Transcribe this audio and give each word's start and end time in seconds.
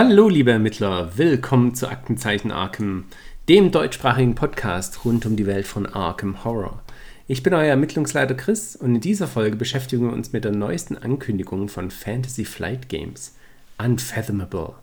Hallo, 0.00 0.28
liebe 0.28 0.52
Ermittler, 0.52 1.18
willkommen 1.18 1.74
zu 1.74 1.88
Aktenzeichen 1.88 2.52
Arkham, 2.52 3.06
dem 3.48 3.72
deutschsprachigen 3.72 4.36
Podcast 4.36 5.04
rund 5.04 5.26
um 5.26 5.34
die 5.34 5.44
Welt 5.44 5.66
von 5.66 5.86
Arkham 5.86 6.44
Horror. 6.44 6.80
Ich 7.26 7.42
bin 7.42 7.52
euer 7.52 7.64
Ermittlungsleiter 7.64 8.36
Chris 8.36 8.76
und 8.76 8.94
in 8.94 9.00
dieser 9.00 9.26
Folge 9.26 9.56
beschäftigen 9.56 10.06
wir 10.06 10.12
uns 10.12 10.32
mit 10.32 10.44
der 10.44 10.52
neuesten 10.52 10.96
Ankündigung 10.96 11.68
von 11.68 11.90
Fantasy 11.90 12.44
Flight 12.44 12.88
Games, 12.88 13.34
Unfathomable. 13.76 14.74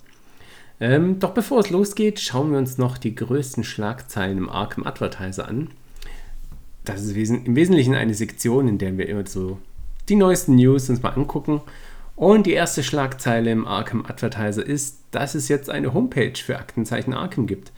Ähm, 0.81 1.18
doch 1.21 1.32
bevor 1.32 1.62
es 1.62 1.70
losgeht, 1.70 2.20
schauen 2.20 2.52
wir 2.52 2.57
uns 2.57 2.77
noch 2.77 2.98
die 2.98 3.16
größten 3.16 3.63
Schlagzeilen 3.63 4.38
im 4.38 4.49
Arkham 4.49 4.85
Advertiser 4.85 5.48
an. 5.48 5.70
Das 6.84 7.02
ist 7.02 7.16
im 7.16 7.55
Wesentlichen 7.55 7.95
eine 7.95 8.16
Sektion, 8.16 8.68
in 8.68 8.79
der 8.79 8.98
wir 8.98 9.07
immer 9.07 9.26
so 9.26 9.59
die 10.09 10.18
neuesten 10.18 10.55
News 10.55 10.90
uns 10.90 11.02
mal 11.02 11.12
angucken 11.12 11.62
und 12.16 12.46
die 12.46 12.54
erste 12.54 12.84
Schlagzeile 12.84 13.52
im 13.52 13.68
Arkham 13.68 14.05
Advertiser 14.05 14.66
ist, 14.66 15.00
dass 15.12 15.36
es 15.36 15.50
jetzt 15.50 15.70
eine 15.70 15.94
Homepage 15.94 16.36
für 16.36 16.58
Aktenzeichen 16.58 17.14
Arkham 17.14 17.46
gibt. 17.48 17.72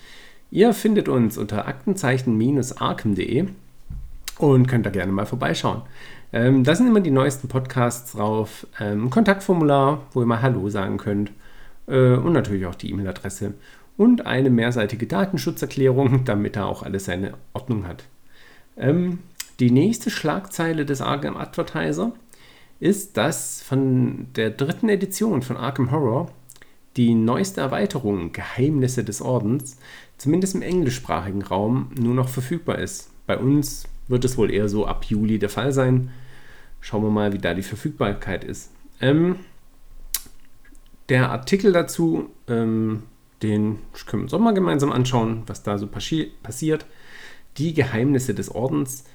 Ihr 0.51 0.73
findet 0.73 1.09
uns 1.09 1.37
unter 1.37 1.67
aktenzeichen-arkham.de 1.67 3.47
und 4.37 4.67
könnt 4.67 4.85
da 4.85 4.89
gerne 4.91 5.11
mal 5.11 5.25
vorbeischauen. 5.25 5.81
Ähm, 6.31 6.63
da 6.63 6.75
sind 6.75 6.87
immer 6.87 6.99
die 6.99 7.11
neuesten 7.11 7.47
Podcasts 7.47 8.11
drauf, 8.13 8.67
ähm, 8.79 9.09
Kontaktformular, 9.09 10.01
wo 10.13 10.21
ihr 10.21 10.25
mal 10.25 10.41
Hallo 10.41 10.69
sagen 10.69 10.97
könnt 10.97 11.31
äh, 11.87 12.13
und 12.13 12.33
natürlich 12.33 12.65
auch 12.65 12.75
die 12.75 12.91
E-Mail-Adresse 12.91 13.53
und 13.97 14.25
eine 14.25 14.49
mehrseitige 14.49 15.07
Datenschutzerklärung, 15.07 16.25
damit 16.25 16.55
da 16.55 16.65
auch 16.65 16.83
alles 16.83 17.05
seine 17.05 17.33
Ordnung 17.53 17.87
hat. 17.87 18.03
Ähm, 18.77 19.19
die 19.59 19.71
nächste 19.71 20.11
Schlagzeile 20.11 20.85
des 20.85 21.01
Arkham 21.01 21.35
Advertiser 21.35 22.11
ist, 22.79 23.17
dass 23.17 23.61
von 23.61 24.27
der 24.35 24.51
dritten 24.51 24.89
Edition 24.89 25.41
von 25.41 25.57
Arkham 25.57 25.91
Horror 25.91 26.31
die 26.95 27.13
neueste 27.13 27.61
Erweiterung 27.61 28.31
Geheimnisse 28.31 29.03
des 29.03 29.21
Ordens 29.21 29.77
zumindest 30.17 30.55
im 30.55 30.61
englischsprachigen 30.61 31.43
Raum 31.43 31.91
nur 31.97 32.15
noch 32.15 32.29
verfügbar 32.29 32.79
ist. 32.79 33.11
Bei 33.27 33.37
uns 33.37 33.87
wird 34.07 34.25
es 34.25 34.37
wohl 34.37 34.51
eher 34.51 34.67
so 34.67 34.85
ab 34.85 35.05
Juli 35.05 35.37
der 35.37 35.49
Fall 35.49 35.71
sein. 35.71 36.11
Schauen 36.81 37.03
wir 37.03 37.09
mal, 37.09 37.33
wie 37.33 37.37
da 37.37 37.53
die 37.53 37.63
Verfügbarkeit 37.63 38.43
ist. 38.43 38.71
Ähm, 38.99 39.37
der 41.09 41.29
Artikel 41.29 41.71
dazu, 41.71 42.29
ähm, 42.47 43.03
den 43.43 43.79
können 44.07 44.21
wir 44.21 44.25
uns 44.25 44.33
auch 44.33 44.39
mal 44.39 44.53
gemeinsam 44.53 44.91
anschauen, 44.91 45.43
was 45.45 45.63
da 45.63 45.77
so 45.77 45.87
passi 45.87 46.31
passiert. 46.41 46.85
Die 47.57 47.73
Geheimnisse 47.73 48.33
des 48.33 48.53
Ordens 48.53 49.05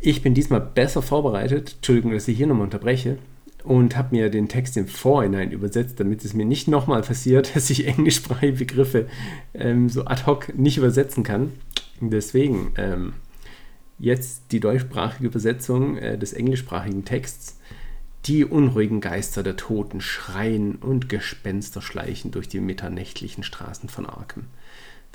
ich 0.00 0.22
bin 0.22 0.34
diesmal 0.34 0.60
besser 0.60 1.02
vorbereitet, 1.02 1.74
Entschuldigung, 1.76 2.12
dass 2.12 2.28
ich 2.28 2.36
hier 2.36 2.46
nochmal 2.46 2.64
unterbreche, 2.64 3.18
und 3.64 3.96
habe 3.96 4.16
mir 4.16 4.30
den 4.30 4.48
Text 4.48 4.76
im 4.76 4.86
Vorhinein 4.86 5.50
übersetzt, 5.50 6.00
damit 6.00 6.24
es 6.24 6.32
mir 6.32 6.46
nicht 6.46 6.68
nochmal 6.68 7.02
passiert, 7.02 7.54
dass 7.54 7.70
ich 7.70 7.86
englischsprachige 7.86 8.52
Begriffe 8.52 9.08
ähm, 9.54 9.88
so 9.88 10.04
ad 10.04 10.24
hoc 10.26 10.56
nicht 10.56 10.78
übersetzen 10.78 11.22
kann. 11.22 11.52
Deswegen 12.00 12.72
ähm, 12.76 13.14
jetzt 13.98 14.52
die 14.52 14.60
deutschsprachige 14.60 15.26
Übersetzung 15.26 15.98
äh, 15.98 16.16
des 16.16 16.32
englischsprachigen 16.32 17.04
Texts. 17.04 17.58
Die 18.26 18.44
unruhigen 18.44 19.00
Geister 19.00 19.42
der 19.42 19.56
Toten 19.56 20.00
schreien 20.00 20.76
und 20.76 21.08
Gespenster 21.08 21.80
schleichen 21.80 22.30
durch 22.30 22.48
die 22.48 22.60
mitternächtlichen 22.60 23.42
Straßen 23.42 23.88
von 23.88 24.06
Arkham. 24.06 24.44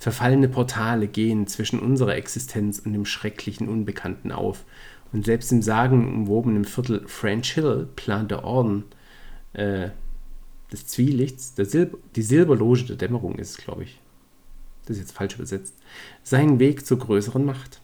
Verfallene 0.04 0.50
Portale 0.50 1.08
gehen 1.08 1.48
zwischen 1.48 1.80
unserer 1.80 2.18
Existenz 2.18 2.80
und 2.80 2.92
dem 2.92 3.06
schrecklichen 3.06 3.70
Unbekannten 3.70 4.34
auf. 4.34 4.66
Und 5.14 5.24
selbst 5.24 5.50
im 5.54 5.62
sagenumwobenen 5.62 6.66
Viertel 6.66 7.08
French 7.08 7.54
Hill 7.54 7.88
plant 7.96 8.30
der 8.30 8.44
Orden 8.44 8.84
äh, 9.54 9.92
des 10.74 10.88
Zwielichts, 10.88 11.54
Silber, 11.56 11.98
die 12.18 12.22
Silberloge 12.22 12.84
der 12.84 12.98
Dämmerung 12.98 13.36
ist 13.36 13.60
glaube 13.60 13.84
ich. 13.84 14.02
Das 14.82 14.98
ist 14.98 15.04
jetzt 15.04 15.14
falsch 15.14 15.36
übersetzt. 15.36 15.74
Seinen 16.22 16.60
Weg 16.60 16.86
zur 16.86 17.00
größeren 17.00 17.46
Macht. 17.46 17.80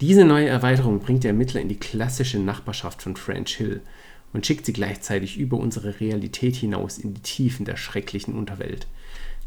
Diese 0.00 0.24
neue 0.24 0.46
Erweiterung 0.46 1.00
bringt 1.00 1.24
der 1.24 1.32
Ermittler 1.32 1.60
in 1.60 1.68
die 1.68 1.80
klassische 1.80 2.38
Nachbarschaft 2.38 3.02
von 3.02 3.16
French 3.16 3.56
Hill 3.56 3.80
und 4.32 4.46
schickt 4.46 4.66
sie 4.66 4.72
gleichzeitig 4.72 5.36
über 5.36 5.56
unsere 5.56 5.98
Realität 5.98 6.54
hinaus 6.54 6.98
in 6.98 7.12
die 7.12 7.22
Tiefen 7.22 7.64
der 7.64 7.76
schrecklichen 7.76 8.34
Unterwelt. 8.38 8.86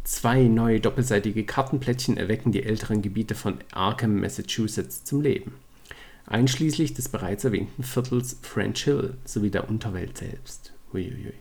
Zwei 0.03 0.43
neue 0.43 0.81
doppelseitige 0.81 1.45
Kartenplättchen 1.45 2.17
erwecken 2.17 2.51
die 2.51 2.63
älteren 2.63 3.01
Gebiete 3.01 3.35
von 3.35 3.59
Arkham, 3.71 4.19
Massachusetts 4.19 5.05
zum 5.05 5.21
Leben. 5.21 5.53
Einschließlich 6.25 6.93
des 6.93 7.09
bereits 7.09 7.45
erwähnten 7.45 7.83
Viertels 7.83 8.37
French 8.41 8.83
Hill 8.83 9.15
sowie 9.23 9.49
der 9.49 9.69
Unterwelt 9.69 10.17
selbst. 10.17 10.73
Uiuiui. 10.93 11.33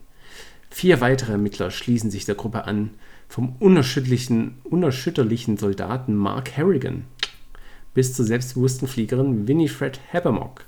Vier 0.70 1.00
weitere 1.00 1.32
Ermittler 1.32 1.70
schließen 1.70 2.10
sich 2.10 2.24
der 2.24 2.34
Gruppe 2.34 2.64
an, 2.64 2.90
vom 3.28 3.56
unerschütterlichen, 3.58 4.58
unerschütterlichen 4.64 5.56
Soldaten 5.56 6.14
Mark 6.14 6.56
Harrigan 6.56 7.04
bis 7.94 8.14
zur 8.14 8.24
selbstbewussten 8.24 8.88
Fliegerin 8.88 9.48
Winifred 9.48 10.00
Habermock. 10.12 10.64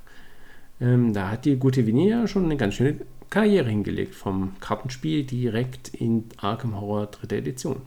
Ähm, 0.80 1.12
da 1.12 1.30
hat 1.30 1.44
die 1.44 1.56
gute 1.56 1.86
Winnie 1.86 2.10
ja 2.10 2.26
schon 2.26 2.44
eine 2.44 2.56
ganz 2.56 2.74
schöne 2.74 2.96
Karriere 3.34 3.68
hingelegt, 3.68 4.14
vom 4.14 4.52
Kartenspiel 4.60 5.24
direkt 5.24 5.88
in 5.88 6.26
Arkham 6.36 6.80
Horror 6.80 7.06
dritte 7.06 7.34
Edition. 7.34 7.82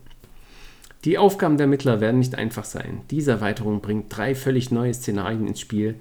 Die 1.06 1.18
Aufgaben 1.18 1.56
der 1.56 1.68
Ermittler 1.68 2.02
werden 2.02 2.19
nicht 2.19 2.35
einfach 2.35 2.66
sein. 2.66 3.03
Diese 3.12 3.31
Erweiterung 3.31 3.80
bringt 3.80 4.07
drei 4.09 4.36
völlig 4.36 4.72
neue 4.72 4.94
Szenarien 4.94 5.47
ins 5.47 5.62
Spiel, 5.62 5.96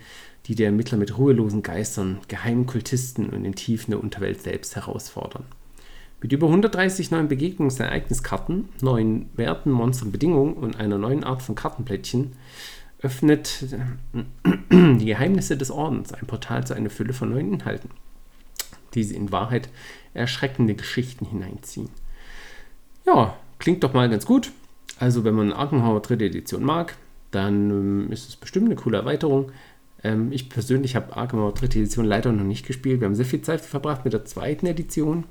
die 0.46 0.56
der 0.56 0.66
Ermittler 0.66 0.98
mit 0.98 1.16
ruhelosen 1.16 1.62
Geistern, 1.62 2.18
geheimen 2.26 2.66
Kultisten 2.66 3.30
und 3.30 3.44
den 3.44 3.54
Tiefen 3.54 3.92
der 3.92 4.02
Unterwelt 4.02 4.42
selbst 4.42 4.74
herausfordern. 4.74 5.44
Mit 6.20 6.32
über 6.32 6.48
130 6.48 7.12
neuen 7.12 7.28
Begegnungs- 7.28 7.74
und 7.74 7.82
Ereigniskarten, 7.82 8.68
neuen 8.80 9.28
Werten, 9.36 9.70
Monstern, 9.70 10.10
Bedingungen 10.10 10.54
und 10.54 10.80
einer 10.80 10.98
neuen 10.98 11.22
Art 11.22 11.42
von 11.42 11.54
Kartenplättchen 11.54 12.32
öffnet 13.00 13.64
die 14.72 15.06
Geheimnisse 15.06 15.56
des 15.56 15.70
Ordens 15.70 16.12
ein 16.12 16.26
Portal 16.26 16.66
zu 16.66 16.74
einer 16.74 16.90
Fülle 16.90 17.12
von 17.12 17.30
neuen 17.30 17.52
Inhalten 17.52 17.90
die 18.96 19.04
sie 19.04 19.14
in 19.14 19.30
Wahrheit 19.30 19.68
erschreckende 20.14 20.74
Geschichten 20.74 21.26
hineinziehen. 21.26 21.88
Ja, 23.06 23.36
klingt 23.58 23.84
doch 23.84 23.92
mal 23.92 24.08
ganz 24.10 24.26
gut. 24.26 24.50
Also 24.98 25.24
wenn 25.24 25.34
man 25.34 25.52
Arkenhauer 25.52 26.00
dritte 26.00 26.24
Edition 26.24 26.64
mag, 26.64 26.96
dann 27.30 27.70
ähm, 27.70 28.12
ist 28.12 28.28
es 28.28 28.36
bestimmt 28.36 28.66
eine 28.66 28.76
coole 28.76 28.98
Erweiterung. 28.98 29.52
Ähm, 30.02 30.32
ich 30.32 30.48
persönlich 30.48 30.96
habe 30.96 31.16
Arkenhauer 31.16 31.52
dritte 31.52 31.78
Edition 31.78 32.04
leider 32.04 32.32
noch 32.32 32.44
nicht 32.44 32.66
gespielt. 32.66 33.00
Wir 33.00 33.06
haben 33.06 33.14
sehr 33.14 33.26
viel 33.26 33.42
Zeit 33.42 33.60
verbracht 33.60 34.04
mit 34.04 34.14
der 34.14 34.24
zweiten 34.24 34.66
Edition. 34.66 35.24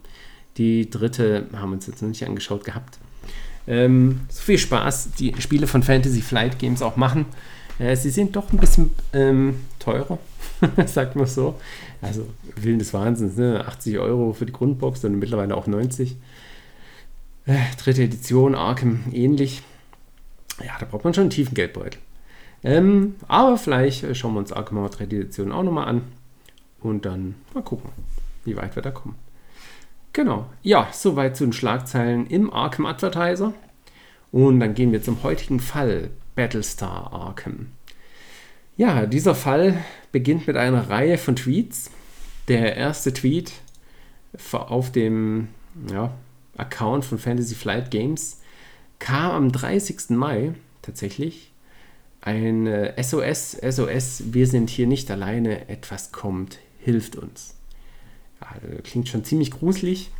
Die 0.57 0.89
dritte 0.89 1.47
haben 1.53 1.71
wir 1.71 1.75
uns 1.75 1.87
jetzt 1.87 2.01
noch 2.01 2.09
nicht 2.09 2.25
angeschaut 2.25 2.63
gehabt. 2.63 2.99
Ähm, 3.67 4.21
so 4.29 4.41
viel 4.41 4.57
Spaß 4.57 5.13
die 5.19 5.33
Spiele 5.39 5.67
von 5.67 5.83
Fantasy 5.83 6.21
Flight 6.21 6.59
Games 6.59 6.81
auch 6.81 6.95
machen. 6.95 7.25
Äh, 7.79 7.95
sie 7.95 8.09
sind 8.09 8.35
doch 8.35 8.51
ein 8.51 8.57
bisschen 8.57 8.91
ähm, 9.13 9.61
teurer, 9.79 10.19
sagt 10.85 11.15
man 11.15 11.25
so. 11.25 11.55
Also 12.01 12.27
Willen 12.55 12.79
des 12.79 12.93
Wahnsinns, 12.93 13.37
ne? 13.37 13.65
80 13.67 13.99
Euro 13.99 14.33
für 14.33 14.45
die 14.45 14.53
Grundbox, 14.53 15.01
dann 15.01 15.19
mittlerweile 15.19 15.55
auch 15.55 15.67
90. 15.67 16.15
Äh, 17.45 17.57
dritte 17.77 18.03
Edition, 18.03 18.55
Arkham 18.55 19.03
ähnlich. 19.11 19.61
Ja, 20.63 20.73
da 20.79 20.85
braucht 20.85 21.03
man 21.03 21.13
schon 21.13 21.23
einen 21.23 21.29
tiefen 21.31 21.53
Geldbeutel. 21.53 21.99
Ähm, 22.63 23.15
aber 23.27 23.57
vielleicht 23.57 24.03
äh, 24.03 24.15
schauen 24.15 24.33
wir 24.33 24.39
uns 24.39 24.51
Arkham 24.51 24.77
Horror 24.77 24.89
dritte 24.89 25.15
Edition 25.17 25.51
auch 25.51 25.63
nochmal 25.63 25.87
an 25.87 26.01
und 26.81 27.05
dann 27.05 27.35
mal 27.53 27.63
gucken, 27.63 27.91
wie 28.43 28.55
weit 28.55 28.75
wir 28.75 28.81
da 28.81 28.91
kommen. 28.91 29.15
Genau, 30.13 30.47
ja, 30.63 30.87
soweit 30.93 31.35
zu 31.35 31.43
den 31.43 31.53
Schlagzeilen 31.53 32.27
im 32.27 32.51
Arkham 32.51 32.85
Advertiser. 32.85 33.53
Und 34.31 34.59
dann 34.59 34.73
gehen 34.73 34.91
wir 34.91 35.03
zum 35.03 35.21
heutigen 35.23 35.59
Fall, 35.59 36.09
Battlestar 36.35 37.11
Arkham. 37.13 37.67
Ja, 38.77 39.05
dieser 39.05 39.35
Fall 39.35 39.77
beginnt 40.11 40.47
mit 40.47 40.57
einer 40.57 40.89
Reihe 40.89 41.17
von 41.17 41.35
Tweets. 41.35 41.89
Der 42.47 42.75
erste 42.75 43.13
Tweet 43.13 43.53
auf 44.51 44.91
dem 44.91 45.47
ja, 45.91 46.13
Account 46.57 47.05
von 47.05 47.17
Fantasy 47.17 47.55
Flight 47.55 47.89
Games 47.89 48.41
kam 48.99 49.31
am 49.31 49.51
30. 49.51 50.11
Mai 50.11 50.53
tatsächlich. 50.81 51.51
Ein 52.21 52.67
SOS, 53.01 53.57
SOS, 53.61 54.23
wir 54.33 54.47
sind 54.47 54.69
hier 54.69 54.87
nicht 54.87 55.11
alleine, 55.11 55.69
etwas 55.69 56.11
kommt, 56.11 56.59
hilft 56.79 57.15
uns. 57.15 57.55
Ja, 58.41 58.47
klingt 58.83 59.07
schon 59.07 59.23
ziemlich 59.23 59.51
gruselig. 59.51 60.11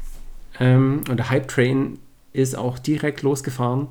Ähm, 0.59 1.01
und 1.09 1.17
der 1.17 1.29
Hype 1.29 1.47
Train 1.47 1.99
ist 2.31 2.55
auch 2.55 2.77
direkt 2.79 3.21
losgefahren, 3.23 3.87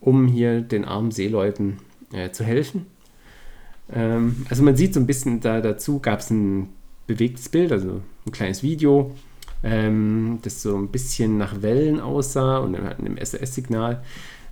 um 0.00 0.26
hier 0.26 0.60
den 0.60 0.84
armen 0.84 1.10
Seeleuten 1.10 1.78
äh, 2.12 2.30
zu 2.30 2.44
helfen. 2.44 2.86
Ähm, 3.92 4.46
also 4.48 4.62
man 4.62 4.76
sieht 4.76 4.94
so 4.94 5.00
ein 5.00 5.06
bisschen, 5.06 5.40
da 5.40 5.60
dazu 5.60 5.98
gab 5.98 6.20
es 6.20 6.30
ein 6.30 6.70
bewegtes 7.06 7.48
Bild, 7.48 7.72
also 7.72 8.00
ein 8.26 8.32
kleines 8.32 8.62
Video, 8.62 9.14
ähm, 9.62 10.38
das 10.42 10.62
so 10.62 10.76
ein 10.76 10.88
bisschen 10.88 11.38
nach 11.38 11.62
Wellen 11.62 12.00
aussah 12.00 12.58
und 12.58 12.72
dann 12.72 12.86
einem 12.86 13.18
SOS-Signal. 13.18 14.02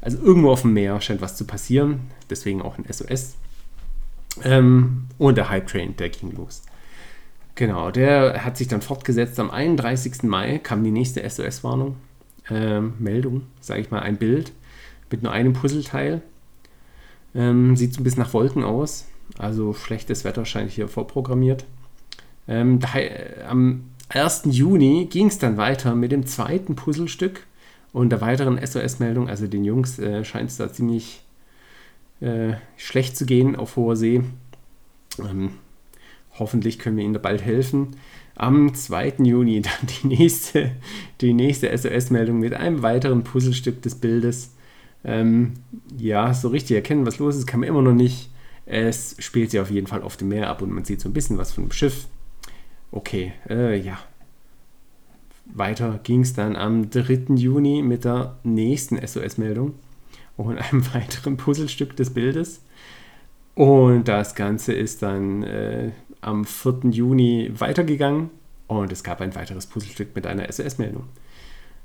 Also 0.01 0.19
irgendwo 0.19 0.51
auf 0.51 0.63
dem 0.63 0.75
Meer 0.75 1.01
scheint 1.01 1.21
was 1.21 1.37
zu 1.37 1.45
passieren, 1.45 2.01
deswegen 2.31 2.63
auch 2.63 2.79
ein 2.79 2.85
SOS. 2.91 3.37
Ähm, 4.45 5.09
und 5.19 5.37
der 5.37 5.51
Hype 5.51 5.67
Train, 5.67 5.97
der 5.97 6.11
ging 6.11 6.33
los. 6.33 6.63
Genau, 7.55 7.91
der 7.91 8.45
hat 8.45 8.57
sich 8.57 8.69
dann 8.69 8.83
fortgesetzt. 8.83 9.41
Am 9.41 9.51
31. 9.51 10.23
Mai 10.23 10.59
kam 10.59 10.85
die 10.85 10.93
nächste 10.93 11.29
SOS-Warnung. 11.29 11.97
äh, 12.51 12.81
Meldung, 12.81 13.43
sage 13.61 13.81
ich 13.81 13.91
mal, 13.91 14.01
ein 14.01 14.17
Bild 14.17 14.53
mit 15.11 15.23
nur 15.23 15.33
einem 15.33 15.53
Puzzleteil. 15.53 16.23
Ähm, 17.35 17.77
sieht 17.77 17.95
so 17.95 18.01
ein 18.01 18.05
bisschen 18.05 18.23
nach 18.23 18.33
Wolken 18.33 18.65
aus. 18.65 19.07
Also 19.37 19.75
schlechtes 19.75 20.25
Wetter 20.25 20.45
scheint 20.45 20.71
hier 20.71 20.89
vorprogrammiert. 20.89 21.67
Ähm, 22.47 22.81
da, 22.81 22.99
äh, 22.99 23.43
am 23.47 23.85
1. 24.09 24.45
Juni 24.47 25.07
ging 25.11 25.27
es 25.27 25.39
dann 25.39 25.57
weiter 25.57 25.95
mit 25.95 26.13
dem 26.13 26.27
zweiten 26.27 26.77
Puzzlestück 26.77 27.47
und 27.93 28.11
der 28.11 28.21
weiteren 28.21 28.59
SOS-Meldung. 28.65 29.29
Also 29.29 29.47
den 29.47 29.65
Jungs 29.65 29.99
äh, 29.99 30.25
scheint 30.25 30.51
es 30.51 30.57
da 30.57 30.73
ziemlich 30.73 31.23
äh, 32.21 32.55
schlecht 32.77 33.17
zu 33.17 33.27
gehen 33.27 33.55
auf 33.55 33.77
hoher 33.77 33.97
See. 33.97 34.23
Ähm, 35.19 35.51
hoffentlich 36.39 36.79
können 36.79 36.97
wir 36.97 37.05
ihnen 37.05 37.15
da 37.15 37.21
bald 37.21 37.43
helfen. 37.43 37.97
Am 38.35 38.75
2. 38.75 39.15
Juni 39.19 39.61
dann 39.63 39.89
die 40.03 40.07
nächste, 40.07 40.71
die 41.21 41.35
nächste 41.35 41.77
SOS-Meldung 41.77 42.39
mit 42.39 42.55
einem 42.55 42.83
weiteren 42.83 43.25
Puzzlestück 43.25 43.83
des 43.83 43.97
Bildes. 43.97 44.55
Ähm, 45.05 45.55
ja, 45.97 46.35
so 46.35 46.49
richtig 46.49 46.77
erkennen, 46.77 47.07
was 47.07 47.19
los 47.19 47.37
ist, 47.37 47.47
kann 47.47 47.61
man 47.61 47.69
immer 47.69 47.83
noch 47.83 47.95
nicht. 47.95 48.31
Es 48.67 49.17
spielt 49.19 49.51
sich 49.51 49.61
auf 49.61 49.71
jeden 49.71 49.87
Fall 49.87 50.03
auf 50.03 50.17
dem 50.17 50.29
Meer 50.29 50.51
ab 50.51 50.61
und 50.61 50.71
man 50.71 50.85
sieht 50.85 51.01
so 51.01 51.09
ein 51.09 51.15
bisschen 51.15 51.39
was 51.39 51.53
von 51.53 51.65
dem 51.65 51.73
Schiff. 51.73 52.07
Okay, 52.91 53.33
äh, 53.49 53.79
ja. 53.79 53.99
Weiter 55.47 56.01
ging 56.03 56.21
es 56.21 56.35
dann 56.35 56.57
am 56.57 56.91
3. 56.91 57.35
Juni 57.35 57.83
mit 57.83 58.05
der 58.05 58.37
nächsten 58.45 58.99
SOS-Meldung 59.05 59.75
und 60.37 60.59
einem 60.59 60.85
weiteren 60.95 61.37
Puzzlestück 61.37 61.97
des 61.97 62.11
Bildes. 62.11 62.63
Und 63.55 64.07
das 64.07 64.35
Ganze 64.35 64.73
ist 64.73 65.03
dann 65.03 65.43
äh, 65.43 65.91
am 66.21 66.45
4. 66.45 66.91
Juni 66.91 67.51
weitergegangen 67.55 68.31
und 68.67 68.93
es 68.93 69.03
gab 69.03 69.21
ein 69.21 69.35
weiteres 69.35 69.67
Puzzlestück 69.67 70.15
mit 70.15 70.27
einer 70.27 70.51
SOS-Meldung. 70.53 71.05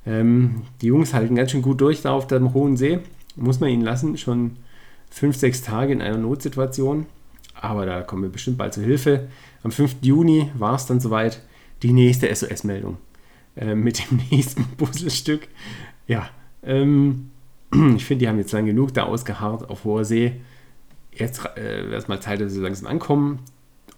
Ähm, 0.05 0.63
die 0.81 0.88
Jungs 0.88 1.13
halten 1.13 1.35
ganz 1.35 1.51
schön 1.51 1.61
gut 1.61 1.81
durch 1.81 2.01
da 2.01 2.11
auf 2.11 2.27
dem 2.27 2.53
Hohen 2.53 2.77
See, 2.77 3.00
muss 3.35 3.59
man 3.59 3.69
ihnen 3.69 3.83
lassen, 3.83 4.17
schon 4.17 4.57
fünf, 5.09 5.38
sechs 5.38 5.61
Tage 5.61 5.94
in 5.94 6.01
einer 6.01 6.17
Notsituation. 6.17 7.05
Aber 7.55 7.85
da 7.85 8.01
kommen 8.01 8.23
wir 8.23 8.29
bestimmt 8.29 8.57
bald 8.57 8.73
zur 8.73 8.83
Hilfe. 8.83 9.27
Am 9.63 9.71
5. 9.71 9.97
Juni 10.01 10.51
war 10.57 10.75
es 10.75 10.85
dann 10.85 11.00
soweit, 11.00 11.41
die 11.81 11.94
nächste 11.94 12.33
SOS-Meldung 12.33 12.97
äh, 13.55 13.75
mit 13.75 14.09
dem 14.09 14.19
nächsten 14.31 14.65
Puzzlestück. 14.77 15.47
Ja, 16.07 16.29
ähm, 16.63 17.31
ich 17.95 18.05
finde, 18.05 18.25
die 18.25 18.27
haben 18.27 18.38
jetzt 18.38 18.51
lang 18.51 18.65
genug 18.65 18.94
da 18.94 19.03
ausgeharrt 19.03 19.69
auf 19.69 19.83
hoher 19.83 20.05
See. 20.05 20.33
Jetzt 21.13 21.45
äh, 21.55 21.89
wäre 21.89 21.95
es 21.95 22.07
mal 22.07 22.19
Zeit, 22.19 22.41
dass 22.41 22.53
sie 22.53 22.61
langsam 22.61 22.88
ankommen. 22.88 23.39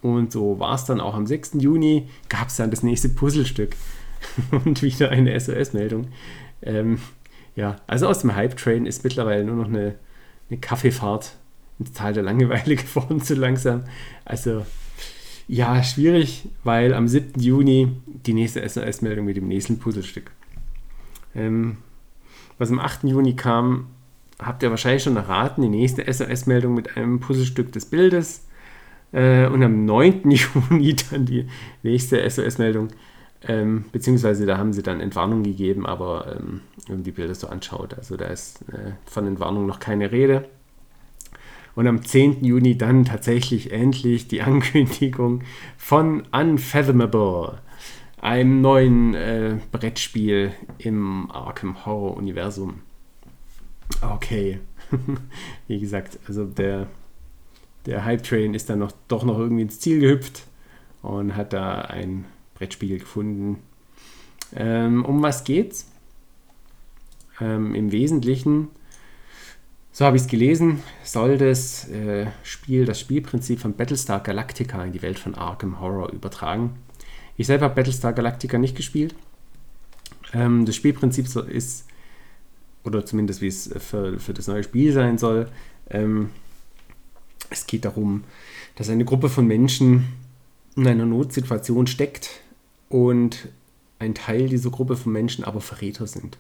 Und 0.02 0.32
so 0.32 0.60
war 0.60 0.76
es 0.76 0.86
dann 0.86 1.00
auch 1.00 1.16
am 1.16 1.26
6. 1.26 1.54
Juni, 1.56 2.10
gab 2.30 2.50
es 2.50 2.58
dann 2.58 2.70
das 2.70 2.84
nächste 2.84 3.10
Puzzlestück 3.10 3.76
und 4.52 4.82
wieder 4.82 5.10
eine 5.10 5.40
SOS-Meldung. 5.40 6.08
Ähm, 6.62 7.00
ja, 7.56 7.78
also 7.88 8.08
aus 8.08 8.20
dem 8.20 8.36
Hype-Train 8.36 8.86
ist 8.86 9.04
mittlerweile 9.04 9.44
nur 9.46 9.56
noch 9.56 9.68
eine, 9.68 9.96
eine 10.50 10.60
Kaffeefahrt 10.60 11.36
ins 11.80 11.94
Tal 11.94 12.14
der 12.14 12.24
Langeweile 12.24 12.76
geworden, 12.76 13.20
so 13.20 13.36
langsam. 13.36 13.84
Also 14.26 14.66
ja, 15.48 15.84
schwierig, 15.84 16.50
weil 16.64 16.94
am 16.94 17.08
7. 17.08 17.40
Juni 17.40 17.90
die 18.06 18.34
nächste 18.34 18.68
SOS-Meldung 18.68 19.26
mit 19.26 19.38
dem 19.38 19.48
nächsten 19.48 19.80
Puzzlestück. 19.80 20.32
Ähm, 21.36 21.78
was 22.58 22.72
am 22.72 22.80
8. 22.80 23.04
Juni 23.04 23.36
kam, 23.36 23.88
habt 24.40 24.64
ihr 24.64 24.70
wahrscheinlich 24.70 25.04
schon 25.04 25.18
erraten, 25.18 25.62
die 25.62 25.70
nächste 25.70 26.12
SOS-Meldung 26.12 26.74
mit 26.74 26.98
einem 26.98 27.20
Puzzlestück 27.20 27.72
des 27.72 27.86
Bildes. 27.86 28.48
Äh, 29.12 29.48
und 29.48 29.62
am 29.62 29.86
9. 29.86 30.32
Juni 30.70 30.96
dann 31.12 31.26
die 31.26 31.48
nächste 31.84 32.28
SOS-Meldung. 32.28 32.88
Ähm, 33.48 33.86
beziehungsweise 33.92 34.46
da 34.46 34.58
haben 34.58 34.74
sie 34.74 34.82
dann 34.82 35.00
Entwarnung 35.00 35.44
gegeben, 35.44 35.86
aber 35.86 36.36
ähm, 36.36 36.62
wenn 36.88 36.98
man 36.98 37.04
die 37.04 37.12
Bilder 37.12 37.36
so 37.36 37.48
anschaut, 37.48 37.94
also 37.94 38.18
da 38.18 38.26
ist 38.26 38.62
äh, 38.70 38.94
von 39.06 39.28
Entwarnung 39.28 39.66
noch 39.66 39.80
keine 39.80 40.12
Rede. 40.12 40.48
Und 41.76 41.88
am 41.88 42.04
10. 42.04 42.44
Juni 42.44 42.78
dann 42.78 43.06
tatsächlich 43.06 43.72
endlich 43.72 44.28
die 44.28 44.42
Ankündigung 44.44 45.44
von 45.78 46.24
Unfathomable, 46.32 47.60
einem 48.20 48.62
neuen 48.62 49.14
äh, 49.14 49.58
Brettspiel 49.72 50.54
im 50.80 51.30
Arkham 51.32 51.86
Horror 51.86 52.18
Universum. 52.18 52.82
Okay, 54.02 54.60
wie 55.68 55.80
gesagt, 55.80 56.18
also 56.28 56.46
der 56.46 56.88
der 57.86 58.04
Hype 58.04 58.24
Train 58.24 58.54
ist 58.54 58.70
dann 58.70 58.80
noch, 58.80 58.92
doch 59.08 59.24
noch 59.24 59.38
irgendwie 59.38 59.64
ins 59.64 59.80
Ziel 59.80 60.00
gehüpft 60.00 60.44
und 61.02 61.36
hat 61.36 61.54
da 61.54 61.82
ein 61.82 62.26
Brettspiel 62.56 63.00
gefunden. 63.00 63.60
Ähm, 64.56 65.06
um 65.06 65.22
was 65.22 65.44
geht's? 65.44 65.88
Ähm, 67.40 67.76
Im 67.76 67.92
Wesentlichen, 67.92 68.70
so 69.92 70.06
habe 70.06 70.18
ich 70.18 70.24
es 70.24 70.28
gelesen, 70.28 70.82
soll 71.04 71.38
das 71.38 71.90
äh, 71.90 72.28
Spiel 72.44 72.86
das 72.86 73.00
Spielprinzip 73.00 73.60
von 73.60 73.76
Battlestar 73.76 74.22
Galactica 74.22 74.84
in 74.84 74.94
die 74.94 75.02
Welt 75.02 75.20
von 75.20 75.36
Arkham 75.36 75.80
Horror 75.80 76.12
übertragen. 76.12 76.76
Ich 77.38 77.48
selber 77.48 77.66
habe 77.66 77.76
Battlestar 77.76 78.14
Galactica 78.14 78.58
nicht 78.58 78.76
gespielt. 78.76 79.16
Ähm, 80.34 80.66
das 80.66 80.76
Spielprinzip 80.76 81.28
ist, 81.48 81.86
oder 82.84 83.06
zumindest 83.06 83.42
wie 83.42 83.48
es 83.48 83.70
für, 83.78 84.20
für 84.20 84.34
das 84.34 84.48
neue 84.48 84.64
Spiel 84.64 84.94
sein 84.94 85.18
soll, 85.18 85.50
ähm, 85.90 86.30
es 87.50 87.68
geht 87.68 87.86
darum, 87.86 88.24
dass 88.76 88.90
eine 88.90 89.06
Gruppe 89.06 89.30
von 89.30 89.46
Menschen 89.46 90.08
in 90.76 90.88
einer 90.88 91.06
Notsituation 91.06 91.88
steckt 91.88 92.42
und 92.96 93.50
ein 94.00 94.16
Teil 94.16 94.48
dieser 94.48 94.70
Gruppe 94.70 94.96
von 94.96 95.12
Menschen 95.12 95.44
aber 95.44 95.60
Verräter 95.60 96.08
sind. 96.08 96.38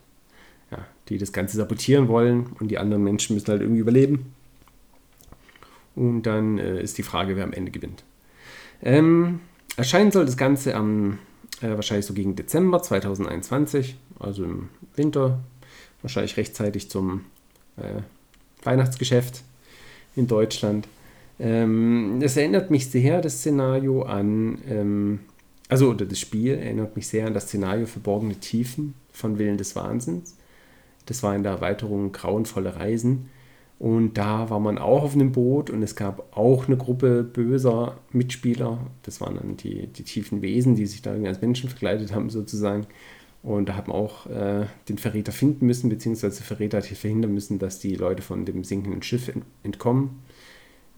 Ja, 0.71 0.85
die 1.09 1.17
das 1.17 1.33
Ganze 1.33 1.57
sabotieren 1.57 2.07
wollen 2.07 2.47
und 2.59 2.69
die 2.69 2.77
anderen 2.77 3.03
Menschen 3.03 3.33
müssen 3.33 3.49
halt 3.49 3.61
irgendwie 3.61 3.81
überleben. 3.81 4.33
Und 5.95 6.23
dann 6.23 6.57
äh, 6.57 6.81
ist 6.81 6.97
die 6.97 7.03
Frage, 7.03 7.35
wer 7.35 7.43
am 7.43 7.51
Ende 7.51 7.71
gewinnt. 7.71 8.05
Ähm, 8.81 9.41
erscheinen 9.75 10.13
soll 10.13 10.25
das 10.25 10.37
Ganze 10.37 10.75
am 10.75 11.19
äh, 11.61 11.71
wahrscheinlich 11.71 12.05
so 12.05 12.13
gegen 12.13 12.37
Dezember 12.37 12.81
2021, 12.81 13.97
also 14.17 14.45
im 14.45 14.69
Winter, 14.95 15.39
wahrscheinlich 16.01 16.37
rechtzeitig 16.37 16.89
zum 16.89 17.25
äh, 17.75 18.01
Weihnachtsgeschäft 18.63 19.43
in 20.15 20.27
Deutschland. 20.27 20.87
Ähm, 21.37 22.19
das 22.21 22.37
erinnert 22.37 22.71
mich 22.71 22.89
sehr, 22.89 23.19
das 23.19 23.39
Szenario, 23.39 24.03
an, 24.03 24.57
ähm, 24.69 25.19
also 25.67 25.89
oder 25.89 26.05
das 26.05 26.19
Spiel 26.19 26.53
erinnert 26.53 26.95
mich 26.95 27.07
sehr 27.07 27.25
an 27.27 27.33
das 27.33 27.45
Szenario 27.45 27.85
Verborgene 27.85 28.35
Tiefen 28.35 28.93
von 29.11 29.39
Willen 29.39 29.57
des 29.57 29.75
Wahnsinns. 29.75 30.37
Das 31.05 31.23
war 31.23 31.35
in 31.35 31.43
der 31.43 31.53
Erweiterung 31.53 32.11
Grauenvolle 32.11 32.75
Reisen. 32.75 33.29
Und 33.77 34.13
da 34.13 34.49
war 34.49 34.59
man 34.59 34.77
auch 34.77 35.03
auf 35.03 35.15
einem 35.15 35.33
Boot 35.33 35.69
und 35.69 35.83
es 35.83 35.95
gab 35.95 36.35
auch 36.37 36.67
eine 36.67 36.77
Gruppe 36.77 37.23
böser 37.23 37.97
Mitspieler. 38.11 38.79
Das 39.03 39.19
waren 39.19 39.35
dann 39.35 39.57
die, 39.57 39.87
die 39.87 40.03
tiefen 40.03 40.41
Wesen, 40.41 40.75
die 40.75 40.85
sich 40.85 41.01
da 41.01 41.11
irgendwie 41.11 41.27
als 41.27 41.41
Menschen 41.41 41.69
verkleidet 41.69 42.13
haben, 42.13 42.29
sozusagen. 42.29 42.87
Und 43.43 43.69
da 43.69 43.75
hat 43.75 43.87
man 43.87 43.97
auch 43.97 44.27
äh, 44.27 44.65
den 44.87 44.97
Verräter 44.97 45.31
finden 45.31 45.65
müssen, 45.65 45.89
beziehungsweise 45.89 46.41
Verräter 46.41 46.77
hat 46.77 46.85
hier 46.85 46.97
verhindern 46.97 47.33
müssen, 47.33 47.59
dass 47.59 47.79
die 47.79 47.95
Leute 47.95 48.23
von 48.23 48.45
dem 48.45 48.63
sinkenden 48.63 49.03
Schiff 49.03 49.31
entkommen. 49.61 50.21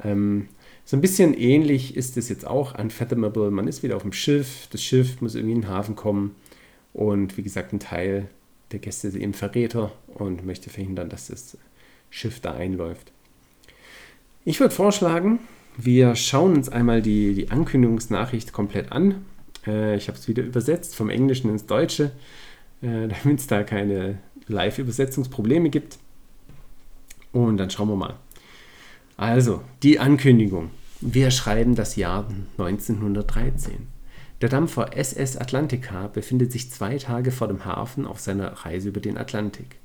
Ähm, 0.03 0.47
so 0.87 0.95
ein 0.95 1.01
bisschen 1.01 1.33
ähnlich 1.33 1.97
ist 1.97 2.15
es 2.15 2.29
jetzt 2.29 2.47
auch 2.47 2.79
Unfathomable. 2.79 3.51
Man 3.51 3.67
ist 3.67 3.83
wieder 3.83 3.97
auf 3.97 4.03
dem 4.03 4.13
Schiff, 4.13 4.69
das 4.71 4.81
Schiff 4.81 5.19
muss 5.19 5.35
irgendwie 5.35 5.55
in 5.55 5.61
den 5.63 5.69
Hafen 5.69 5.97
kommen 5.97 6.33
und 6.93 7.35
wie 7.35 7.43
gesagt, 7.43 7.73
ein 7.73 7.81
Teil 7.81 8.29
der 8.71 8.79
Gäste 8.79 9.09
ist 9.09 9.15
eben 9.15 9.33
Verräter 9.33 9.91
und 10.07 10.45
möchte 10.45 10.69
verhindern, 10.69 11.09
dass 11.09 11.27
das 11.27 11.57
Schiff 12.09 12.39
da 12.39 12.53
einläuft. 12.53 13.11
Ich 14.45 14.61
würde 14.61 14.73
vorschlagen, 14.73 15.39
wir 15.75 16.15
schauen 16.15 16.55
uns 16.55 16.69
einmal 16.69 17.01
die, 17.01 17.33
die 17.33 17.51
Ankündigungsnachricht 17.51 18.53
komplett 18.53 18.93
an. 18.93 19.25
Äh, 19.65 19.97
ich 19.97 20.07
habe 20.07 20.17
es 20.17 20.29
wieder 20.29 20.43
übersetzt 20.43 20.95
vom 20.95 21.09
Englischen 21.09 21.49
ins 21.49 21.65
Deutsche, 21.65 22.11
äh, 22.81 23.09
damit 23.23 23.41
es 23.41 23.47
da 23.47 23.63
keine 23.63 24.19
Live-Übersetzungsprobleme 24.47 25.69
gibt. 25.69 25.99
Und 27.33 27.57
dann 27.57 27.69
schauen 27.69 27.89
wir 27.89 27.97
mal. 27.97 28.15
Also, 29.17 29.63
die 29.81 29.99
Ankündigung. 29.99 30.69
Wir 31.01 31.31
schreiben 31.31 31.73
das 31.73 31.95
Jahr 31.95 32.27
1913. 32.59 33.87
Der 34.41 34.49
Dampfer 34.49 34.95
SS 34.95 35.37
Atlantica 35.37 36.05
befindet 36.05 36.51
sich 36.51 36.69
zwei 36.69 36.99
Tage 36.99 37.31
vor 37.31 37.47
dem 37.47 37.65
Hafen 37.65 38.05
auf 38.05 38.19
seiner 38.19 38.51
Reise 38.51 38.89
über 38.89 38.99
den 38.99 39.17
Atlantik. 39.17 39.77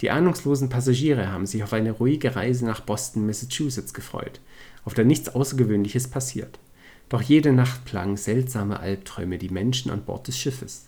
Die 0.00 0.10
ahnungslosen 0.10 0.68
Passagiere 0.68 1.32
haben 1.32 1.46
sich 1.46 1.64
auf 1.64 1.72
eine 1.72 1.90
ruhige 1.90 2.36
Reise 2.36 2.64
nach 2.64 2.78
Boston, 2.78 3.26
Massachusetts 3.26 3.92
gefreut, 3.92 4.40
auf 4.84 4.94
der 4.94 5.04
nichts 5.04 5.34
Außergewöhnliches 5.34 6.06
passiert. 6.06 6.60
Doch 7.08 7.22
jede 7.22 7.52
Nacht 7.52 7.86
plagen 7.86 8.16
seltsame 8.16 8.78
Albträume 8.78 9.38
die 9.38 9.48
Menschen 9.48 9.90
an 9.90 10.04
Bord 10.04 10.28
des 10.28 10.38
Schiffes. 10.38 10.86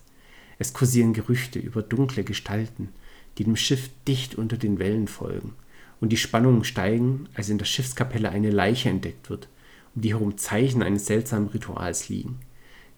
Es 0.57 0.71
kursieren 0.71 1.11
Gerüchte 1.11 1.59
über 1.59 1.81
dunkle 1.81 2.23
Gestalten, 2.23 2.93
die 3.37 3.43
dem 3.43 3.57
Schiff 3.57 3.89
dicht 4.07 4.35
unter 4.35 4.55
den 4.55 4.79
Wellen 4.79 5.09
folgen 5.09 5.53
und 6.01 6.09
die 6.09 6.17
Spannungen 6.17 6.63
steigen, 6.63 7.27
als 7.33 7.49
in 7.49 7.57
der 7.57 7.65
Schiffskapelle 7.65 8.29
eine 8.29 8.49
Leiche 8.49 8.89
entdeckt 8.89 9.29
wird, 9.29 9.47
um 9.95 10.01
die 10.01 10.13
herum 10.13 10.37
Zeichen 10.37 10.83
eines 10.83 11.05
seltsamen 11.05 11.49
Rituals 11.49 12.09
liegen. 12.09 12.39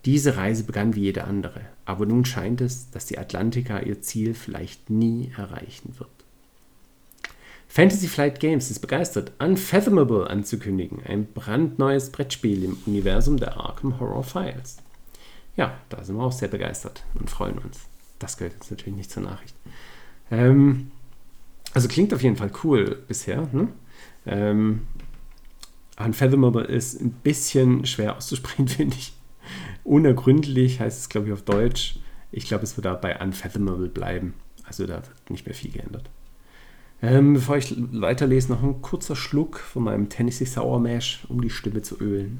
Diese 0.06 0.38
Reise 0.38 0.64
begann 0.64 0.96
wie 0.96 1.02
jede 1.02 1.26
andere, 1.26 1.62
aber 1.86 2.06
nun 2.06 2.26
scheint 2.26 2.62
es, 2.62 2.90
dass 2.90 3.06
die 3.06 3.20
Atlantica 3.20 3.80
ihr 3.80 4.02
Ziel 4.02 4.34
vielleicht 4.34 4.90
nie 4.90 5.32
erreichen 5.38 5.94
wird. 6.00 6.10
Fantasy 7.68 8.08
Flight 8.08 8.40
Games 8.40 8.70
ist 8.70 8.80
begeistert, 8.80 9.32
Unfathomable 9.40 10.30
anzukündigen, 10.30 11.04
ein 11.06 11.26
brandneues 11.26 12.12
Brettspiel 12.12 12.66
im 12.66 12.78
Universum 12.86 13.38
der 13.38 13.56
Arkham 13.56 14.00
Horror 14.00 14.24
Files. 14.24 14.78
Ja, 15.56 15.78
da 15.90 16.04
sind 16.04 16.18
wir 16.18 16.24
auch 16.24 16.32
sehr 16.32 16.50
begeistert 16.50 17.06
und 17.14 17.30
freuen 17.30 17.60
uns. 17.60 17.80
Das 18.20 18.38
gehört 18.38 18.56
jetzt 18.56 18.72
natürlich 18.72 18.98
nicht 18.98 19.12
zur 19.12 19.24
Nachricht. 19.24 19.56
Ähm, 20.30 20.92
also 21.74 21.88
klingt 21.88 22.14
auf 22.14 22.22
jeden 22.22 22.36
Fall 22.36 22.52
cool 22.64 23.04
bisher. 23.08 23.48
Ne? 23.52 23.70
Ähm, 24.26 24.82
Unfathomable 25.98 26.64
ist 26.64 27.00
ein 27.00 27.12
bisschen 27.12 27.86
schwer 27.86 28.18
auszusprechen, 28.18 28.68
finde 28.68 28.96
ich. 28.98 29.14
Unergründlich 29.84 30.80
heißt 30.80 31.00
es, 31.00 31.10
glaube 31.10 31.28
ich, 31.28 31.34
auf 31.34 31.42
Deutsch. 31.42 32.00
Ich 32.32 32.46
glaube, 32.46 32.64
es 32.64 32.78
wird 32.78 32.86
da 32.86 32.94
bei 32.94 33.20
Unfathomable 33.20 33.90
bleiben. 33.90 34.34
Also 34.64 34.86
da 34.86 34.96
wird 34.96 35.30
nicht 35.30 35.46
mehr 35.46 35.56
viel 35.56 35.72
geändert. 35.72 36.10
Ähm, 37.02 37.34
bevor 37.34 37.58
ich 37.58 37.74
weiterlese, 37.78 38.52
noch 38.52 38.62
ein 38.62 38.82
kurzer 38.82 39.16
Schluck 39.16 39.60
von 39.60 39.84
meinem 39.84 40.10
Tennessee 40.10 40.46
Sour 40.46 40.80
Mash, 40.80 41.26
um 41.30 41.42
die 41.42 41.50
Stimme 41.50 41.82
zu 41.82 42.00
ölen. 42.00 42.40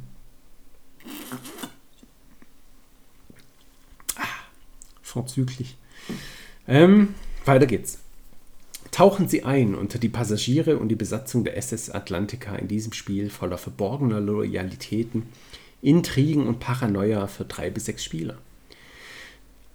Ah, 4.16 4.24
vorzüglich. 5.02 5.78
Ähm, 6.68 7.16
weiter 7.44 7.66
geht's. 7.66 8.00
Tauchen 8.92 9.30
Sie 9.30 9.44
ein 9.44 9.74
unter 9.74 10.00
die 10.00 10.10
Passagiere 10.10 10.78
und 10.78 10.90
die 10.90 10.96
Besatzung 10.96 11.46
der 11.46 11.56
SS 11.56 11.90
Atlantica 11.90 12.56
in 12.56 12.68
diesem 12.68 12.92
Spiel 12.92 13.30
voller 13.30 13.58
verborgener 13.58 14.20
Loyalitäten, 14.20 15.24
Intrigen 15.82 16.46
und 16.46 16.60
Paranoia 16.60 17.28
für 17.28 17.46
drei 17.46 17.70
bis 17.70 17.86
sechs 17.86 18.04
Spieler. 18.04 18.38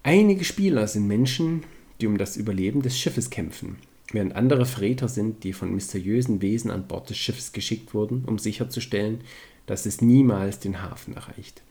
Einige 0.03 0.45
Spieler 0.45 0.87
sind 0.87 1.09
Menschen, 1.09 1.65
die 2.01 2.07
um 2.07 2.19
das 2.19 2.37
Überleben 2.37 2.83
des 2.83 2.99
Schiffes 2.99 3.31
kämpfen, 3.31 3.77
während 4.13 4.37
andere 4.37 4.67
Verräter 4.67 5.09
sind, 5.09 5.43
die 5.45 5.55
von 5.55 5.75
mysteriösen 5.75 6.43
Wesen 6.43 6.71
an 6.71 6.87
Bord 6.87 7.09
des 7.09 7.17
Schiffes 7.17 7.53
geschickt 7.53 7.95
wurden, 7.95 8.25
um 8.27 8.39
sicherzustellen, 8.39 9.23
dass 9.65 9.87
es 9.87 10.03
niemals 10.03 10.61
den 10.61 10.83
Hafen 10.83 11.15
erreicht. 11.17 11.63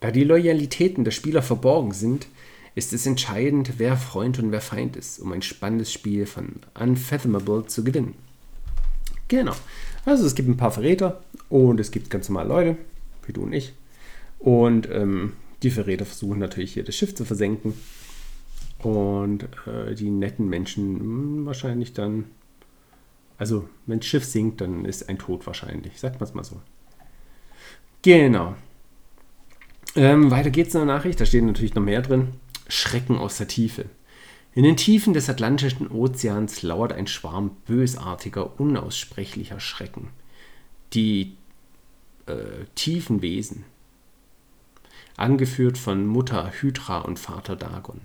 Da 0.00 0.10
die 0.10 0.24
Loyalitäten 0.24 1.04
der 1.04 1.12
Spieler 1.12 1.42
verborgen 1.42 1.92
sind, 1.92 2.26
ist 2.74 2.92
es 2.92 3.06
entscheidend, 3.06 3.74
wer 3.78 3.96
Freund 3.96 4.38
und 4.38 4.52
wer 4.52 4.60
Feind 4.60 4.96
ist, 4.96 5.18
um 5.18 5.32
ein 5.32 5.42
spannendes 5.42 5.92
Spiel 5.92 6.26
von 6.26 6.56
Unfathomable 6.78 7.66
zu 7.66 7.84
gewinnen. 7.84 8.14
Genau. 9.28 9.54
Also 10.04 10.24
es 10.26 10.34
gibt 10.34 10.48
ein 10.48 10.56
paar 10.56 10.70
Verräter 10.70 11.22
und 11.48 11.80
es 11.80 11.90
gibt 11.90 12.10
ganz 12.10 12.28
normale 12.28 12.48
Leute, 12.48 12.76
wie 13.26 13.32
du 13.32 13.42
und 13.42 13.52
ich. 13.52 13.74
Und 14.38 14.88
ähm, 14.90 15.34
die 15.62 15.70
Verräter 15.70 16.06
versuchen 16.06 16.38
natürlich 16.38 16.72
hier 16.74 16.84
das 16.84 16.96
Schiff 16.96 17.14
zu 17.14 17.24
versenken. 17.24 17.74
Und 18.82 19.44
äh, 19.66 19.94
die 19.94 20.10
netten 20.10 20.48
Menschen 20.48 20.98
hm, 20.98 21.46
wahrscheinlich 21.46 21.92
dann. 21.92 22.24
Also, 23.36 23.68
wenn 23.86 24.00
das 24.00 24.06
Schiff 24.06 24.24
sinkt, 24.24 24.60
dann 24.60 24.84
ist 24.84 25.08
ein 25.08 25.18
Tod 25.18 25.46
wahrscheinlich. 25.46 25.98
Sagt 25.98 26.20
man 26.20 26.28
es 26.28 26.34
mal 26.34 26.44
so. 26.44 26.60
Genau. 28.02 28.54
Ähm, 29.96 30.30
weiter 30.30 30.50
geht's 30.50 30.74
in 30.74 30.80
der 30.80 30.86
Nachricht. 30.86 31.20
Da 31.20 31.26
steht 31.26 31.44
natürlich 31.44 31.74
noch 31.74 31.82
mehr 31.82 32.02
drin. 32.02 32.28
Schrecken 32.70 33.18
aus 33.18 33.38
der 33.38 33.48
Tiefe. 33.48 33.86
In 34.54 34.64
den 34.64 34.76
Tiefen 34.76 35.14
des 35.14 35.28
Atlantischen 35.28 35.90
Ozeans 35.90 36.62
lauert 36.62 36.92
ein 36.92 37.06
Schwarm 37.06 37.52
bösartiger, 37.66 38.58
unaussprechlicher 38.58 39.60
Schrecken. 39.60 40.08
Die 40.92 41.36
äh, 42.26 42.64
tiefen 42.74 43.22
Wesen, 43.22 43.64
angeführt 45.16 45.78
von 45.78 46.06
Mutter 46.06 46.50
Hydra 46.60 47.00
und 47.00 47.18
Vater 47.18 47.54
Dagon. 47.54 48.00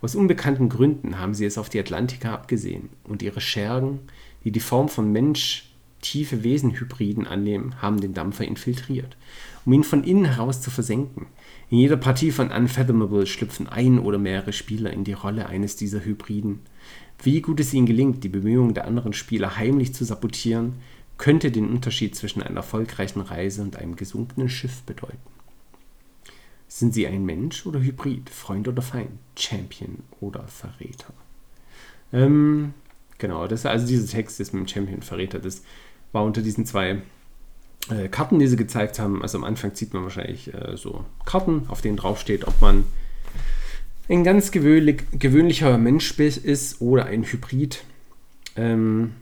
Aus 0.00 0.14
unbekannten 0.14 0.68
Gründen 0.68 1.18
haben 1.18 1.34
sie 1.34 1.44
es 1.44 1.58
auf 1.58 1.68
die 1.68 1.80
Atlantika 1.80 2.32
abgesehen 2.34 2.90
und 3.04 3.22
ihre 3.22 3.40
Schergen, 3.40 4.00
die 4.44 4.52
die 4.52 4.60
Form 4.60 4.88
von 4.88 5.10
Mensch 5.10 5.70
tiefe 6.00 6.44
Wesenhybriden 6.44 7.26
annehmen, 7.26 7.82
haben 7.82 8.00
den 8.00 8.14
Dampfer 8.14 8.44
infiltriert, 8.44 9.16
um 9.64 9.72
ihn 9.72 9.84
von 9.84 10.04
innen 10.04 10.26
heraus 10.26 10.60
zu 10.60 10.70
versenken. 10.70 11.26
In 11.70 11.78
jeder 11.78 11.98
Partie 11.98 12.30
von 12.30 12.50
Unfathomable 12.50 13.26
schlüpfen 13.26 13.68
ein 13.68 13.98
oder 13.98 14.18
mehrere 14.18 14.52
Spieler 14.52 14.90
in 14.90 15.04
die 15.04 15.12
Rolle 15.12 15.46
eines 15.46 15.76
dieser 15.76 16.02
Hybriden. 16.04 16.60
Wie 17.22 17.42
gut 17.42 17.60
es 17.60 17.74
ihnen 17.74 17.86
gelingt, 17.86 18.24
die 18.24 18.30
Bemühungen 18.30 18.74
der 18.74 18.86
anderen 18.86 19.12
Spieler 19.12 19.56
heimlich 19.56 19.92
zu 19.92 20.04
sabotieren, 20.04 20.74
könnte 21.18 21.50
den 21.50 21.68
Unterschied 21.68 22.14
zwischen 22.14 22.42
einer 22.42 22.58
erfolgreichen 22.58 23.20
Reise 23.20 23.62
und 23.62 23.76
einem 23.76 23.96
gesunkenen 23.96 24.48
Schiff 24.48 24.82
bedeuten. 24.82 25.18
Sind 26.68 26.94
sie 26.94 27.06
ein 27.06 27.24
Mensch 27.24 27.66
oder 27.66 27.80
Hybrid, 27.80 28.30
Freund 28.30 28.68
oder 28.68 28.82
Feind, 28.82 29.18
Champion 29.36 30.04
oder 30.20 30.46
Verräter? 30.46 31.12
Ähm, 32.12 32.72
genau, 33.18 33.46
das 33.46 33.66
also 33.66 33.86
dieser 33.86 34.06
Text 34.06 34.38
ist 34.40 34.54
mit 34.54 34.62
dem 34.62 34.68
Champion 34.68 35.02
Verräter. 35.02 35.38
Das 35.38 35.62
war 36.12 36.24
unter 36.24 36.40
diesen 36.40 36.66
zwei 36.66 37.02
äh, 37.90 38.08
Karten, 38.08 38.38
die 38.38 38.46
sie 38.46 38.56
gezeigt 38.56 38.98
haben. 38.98 39.22
Also 39.22 39.38
am 39.38 39.44
Anfang 39.44 39.74
sieht 39.74 39.94
man 39.94 40.02
wahrscheinlich 40.02 40.52
äh, 40.54 40.76
so 40.76 41.04
Karten, 41.24 41.66
auf 41.68 41.80
denen 41.80 41.96
draufsteht, 41.96 42.46
ob 42.46 42.60
man 42.60 42.84
ein 44.08 44.24
ganz 44.24 44.50
gewöhnlich, 44.50 45.02
gewöhnlicher 45.12 45.76
Mensch 45.78 46.18
ist 46.18 46.80
oder 46.80 47.06
ein 47.06 47.24
Hybrid. 47.24 47.84
Ähm, 48.56 49.12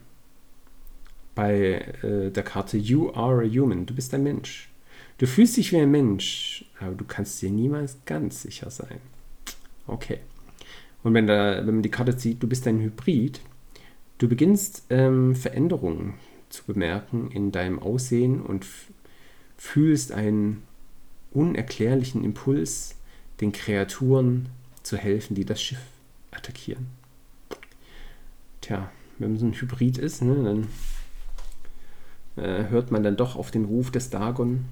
bei 1.35 1.93
äh, 2.01 2.31
der 2.31 2.43
Karte 2.43 2.77
You 2.77 3.11
are 3.13 3.43
a 3.43 3.47
human, 3.47 3.85
du 3.85 3.93
bist 3.93 4.13
ein 4.13 4.23
Mensch. 4.23 4.69
Du 5.19 5.27
fühlst 5.27 5.57
dich 5.57 5.71
wie 5.71 5.77
ein 5.77 5.91
Mensch, 5.91 6.65
aber 6.79 6.95
du 6.95 7.05
kannst 7.05 7.41
dir 7.41 7.49
niemals 7.49 7.97
ganz 8.05 8.41
sicher 8.41 8.69
sein. 8.69 8.99
Okay. 9.85 10.19
Und 11.03 11.13
wenn, 11.13 11.27
da, 11.27 11.57
wenn 11.57 11.75
man 11.75 11.83
die 11.83 11.91
Karte 11.91 12.17
sieht, 12.17 12.41
du 12.41 12.47
bist 12.47 12.67
ein 12.67 12.79
Hybrid, 12.79 13.39
du 14.17 14.27
beginnst 14.27 14.85
ähm, 14.89 15.35
Veränderungen 15.35 16.15
zu 16.49 16.63
bemerken 16.65 17.31
in 17.31 17.51
deinem 17.51 17.79
Aussehen 17.79 18.41
und 18.41 18.65
fühlst 19.57 20.11
einen 20.11 20.63
unerklärlichen 21.31 22.23
Impuls, 22.23 22.95
den 23.41 23.51
Kreaturen 23.51 24.49
zu 24.83 24.97
helfen, 24.97 25.35
die 25.35 25.45
das 25.45 25.61
Schiff 25.61 25.81
attackieren. 26.31 26.87
Tja, 28.61 28.89
wenn 29.19 29.31
man 29.31 29.39
so 29.39 29.45
ein 29.45 29.53
Hybrid 29.53 29.97
ist, 29.97 30.21
ne, 30.21 30.35
dann 32.35 32.43
äh, 32.43 32.69
hört 32.69 32.91
man 32.91 33.03
dann 33.03 33.17
doch 33.17 33.35
auf 33.35 33.51
den 33.51 33.65
Ruf 33.65 33.91
des 33.91 34.09
Dagon, 34.09 34.65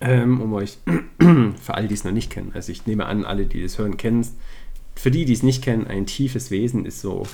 ähm, 0.00 0.40
um 0.40 0.52
euch, 0.52 0.78
für 1.18 1.74
alle, 1.74 1.88
die 1.88 1.94
es 1.94 2.04
noch 2.04 2.12
nicht 2.12 2.30
kennen, 2.30 2.52
also 2.54 2.72
ich 2.72 2.86
nehme 2.86 3.06
an, 3.06 3.24
alle, 3.24 3.46
die 3.46 3.62
das 3.62 3.78
hören, 3.78 3.96
kennen 3.96 4.20
es. 4.20 4.34
Für 4.96 5.10
die, 5.10 5.24
die 5.24 5.32
es 5.32 5.42
nicht 5.42 5.62
kennen, 5.62 5.86
ein 5.86 6.06
tiefes 6.06 6.50
Wesen 6.50 6.86
ist 6.86 7.00
so 7.00 7.26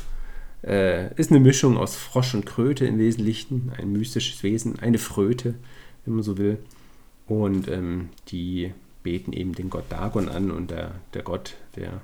äh, 0.62 1.14
ist 1.14 1.30
eine 1.30 1.40
Mischung 1.40 1.76
aus 1.76 1.96
Frosch 1.96 2.34
und 2.34 2.46
Kröte 2.46 2.86
im 2.86 2.98
Wesentlichen, 2.98 3.72
ein 3.76 3.92
mystisches 3.92 4.42
Wesen, 4.42 4.78
eine 4.78 4.98
Fröte, 4.98 5.54
wenn 6.04 6.14
man 6.14 6.22
so 6.22 6.38
will. 6.38 6.58
Und 7.26 7.68
ähm, 7.68 8.10
die 8.28 8.72
beten 9.02 9.32
eben 9.32 9.54
den 9.54 9.70
Gott 9.70 9.84
Dagon 9.88 10.28
an 10.28 10.50
und 10.50 10.70
der, 10.70 10.92
der 11.14 11.22
Gott, 11.22 11.56
der 11.76 12.00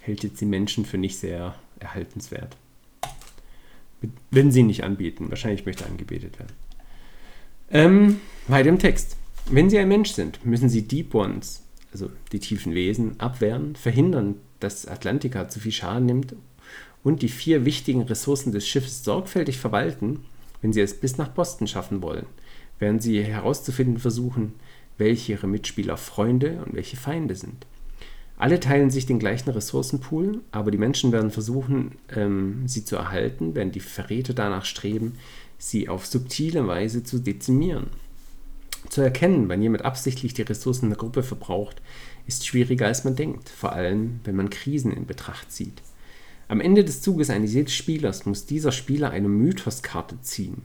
hält 0.00 0.22
jetzt 0.22 0.40
die 0.40 0.46
Menschen 0.46 0.84
für 0.84 0.98
nicht 0.98 1.18
sehr 1.18 1.54
erhaltenswert. 1.78 2.56
Wenn 4.30 4.50
sie 4.50 4.60
ihn 4.60 4.66
nicht 4.66 4.82
anbeten. 4.82 5.28
Wahrscheinlich 5.28 5.66
möchte 5.66 5.84
er 5.84 5.90
angebetet 5.90 6.38
werden. 6.38 6.52
Ähm, 7.70 8.20
weiter 8.48 8.70
im 8.70 8.78
Text. 8.78 9.16
Wenn 9.50 9.68
sie 9.68 9.78
ein 9.78 9.88
Mensch 9.88 10.12
sind, 10.12 10.44
müssen 10.44 10.68
sie 10.68 10.82
Deep 10.82 11.14
Ones, 11.14 11.62
also 11.92 12.10
die 12.32 12.40
tiefen 12.40 12.74
Wesen, 12.74 13.20
abwehren, 13.20 13.76
verhindern, 13.76 14.36
dass 14.58 14.86
Atlantika 14.86 15.48
zu 15.48 15.60
viel 15.60 15.72
Schaden 15.72 16.06
nimmt 16.06 16.34
und 17.02 17.22
die 17.22 17.28
vier 17.28 17.64
wichtigen 17.64 18.02
Ressourcen 18.02 18.52
des 18.52 18.66
Schiffes 18.66 19.04
sorgfältig 19.04 19.58
verwalten, 19.58 20.24
wenn 20.60 20.72
sie 20.72 20.80
es 20.80 20.98
bis 20.98 21.16
nach 21.18 21.28
Boston 21.28 21.66
schaffen 21.66 22.02
wollen, 22.02 22.26
werden 22.78 23.00
sie 23.00 23.22
herauszufinden 23.22 23.98
versuchen, 23.98 24.54
welche 24.98 25.32
ihre 25.32 25.46
Mitspieler 25.46 25.96
Freunde 25.96 26.62
und 26.64 26.74
welche 26.74 26.96
Feinde 26.96 27.34
sind. 27.34 27.66
Alle 28.36 28.58
teilen 28.58 28.90
sich 28.90 29.04
den 29.04 29.18
gleichen 29.18 29.50
Ressourcenpool, 29.50 30.40
aber 30.50 30.70
die 30.70 30.78
Menschen 30.78 31.12
werden 31.12 31.30
versuchen, 31.30 31.96
ähm, 32.14 32.62
sie 32.66 32.84
zu 32.84 32.96
erhalten, 32.96 33.54
während 33.54 33.74
die 33.74 33.80
Verräter 33.80 34.32
danach 34.32 34.64
streben, 34.64 35.16
sie 35.58 35.90
auf 35.90 36.06
subtile 36.06 36.66
Weise 36.66 37.02
zu 37.02 37.18
dezimieren. 37.18 37.88
Zu 38.88 39.02
erkennen, 39.02 39.50
wann 39.50 39.60
jemand 39.60 39.84
absichtlich 39.84 40.32
die 40.32 40.42
Ressourcen 40.42 40.88
der 40.88 40.96
Gruppe 40.96 41.22
verbraucht, 41.22 41.82
ist 42.26 42.46
schwieriger 42.46 42.86
als 42.86 43.04
man 43.04 43.14
denkt, 43.14 43.50
vor 43.50 43.72
allem 43.72 44.20
wenn 44.24 44.36
man 44.36 44.48
Krisen 44.48 44.90
in 44.92 45.04
Betracht 45.06 45.52
zieht. 45.52 45.82
Am 46.50 46.60
Ende 46.60 46.82
des 46.82 47.00
Zuges 47.00 47.30
eines 47.30 47.54
jeden 47.54 47.68
Spielers 47.68 48.26
muss 48.26 48.44
dieser 48.44 48.72
Spieler 48.72 49.12
eine 49.12 49.28
Mythoskarte 49.28 50.20
ziehen. 50.20 50.62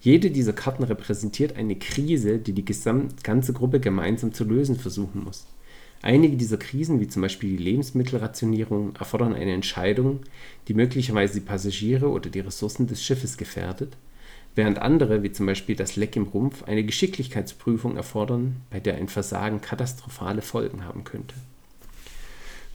Jede 0.00 0.32
dieser 0.32 0.54
Karten 0.54 0.82
repräsentiert 0.82 1.56
eine 1.56 1.76
Krise, 1.76 2.40
die 2.40 2.52
die 2.52 2.64
ganze 2.64 3.52
Gruppe 3.52 3.78
gemeinsam 3.78 4.34
zu 4.34 4.42
lösen 4.42 4.74
versuchen 4.74 5.22
muss. 5.22 5.46
Einige 6.02 6.36
dieser 6.36 6.56
Krisen, 6.56 6.98
wie 6.98 7.06
zum 7.06 7.22
Beispiel 7.22 7.56
die 7.56 7.62
Lebensmittelrationierung, 7.62 8.96
erfordern 8.96 9.34
eine 9.34 9.52
Entscheidung, 9.52 10.18
die 10.66 10.74
möglicherweise 10.74 11.34
die 11.34 11.46
Passagiere 11.46 12.08
oder 12.08 12.28
die 12.28 12.40
Ressourcen 12.40 12.88
des 12.88 13.00
Schiffes 13.00 13.36
gefährdet. 13.36 13.96
während 14.56 14.80
andere, 14.80 15.22
wie 15.22 15.30
zum 15.30 15.46
Beispiel 15.46 15.76
das 15.76 15.94
Leck 15.94 16.16
im 16.16 16.24
Rumpf, 16.24 16.64
eine 16.64 16.82
Geschicklichkeitsprüfung 16.82 17.96
erfordern, 17.96 18.56
bei 18.68 18.80
der 18.80 18.96
ein 18.96 19.06
Versagen 19.08 19.60
katastrophale 19.60 20.42
Folgen 20.42 20.84
haben 20.84 21.04
könnte. 21.04 21.36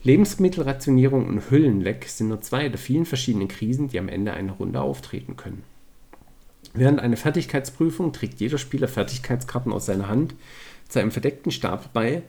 Lebensmittelrationierung 0.02 1.26
und 1.26 1.50
Hüllenleck 1.50 2.06
sind 2.08 2.28
nur 2.28 2.40
zwei 2.40 2.68
der 2.68 2.78
vielen 2.78 3.04
verschiedenen 3.04 3.48
Krisen, 3.48 3.88
die 3.88 3.98
am 3.98 4.08
Ende 4.08 4.32
einer 4.32 4.52
Runde 4.52 4.80
auftreten 4.80 5.36
können. 5.36 5.62
Während 6.72 7.00
einer 7.00 7.16
Fertigkeitsprüfung 7.16 8.12
trägt 8.12 8.40
jeder 8.40 8.58
Spieler 8.58 8.88
Fertigkeitskarten 8.88 9.72
aus 9.72 9.86
seiner 9.86 10.08
Hand 10.08 10.34
zu 10.88 11.00
einem 11.00 11.10
verdeckten 11.10 11.52
Stapel 11.52 11.90
bei, 11.92 12.22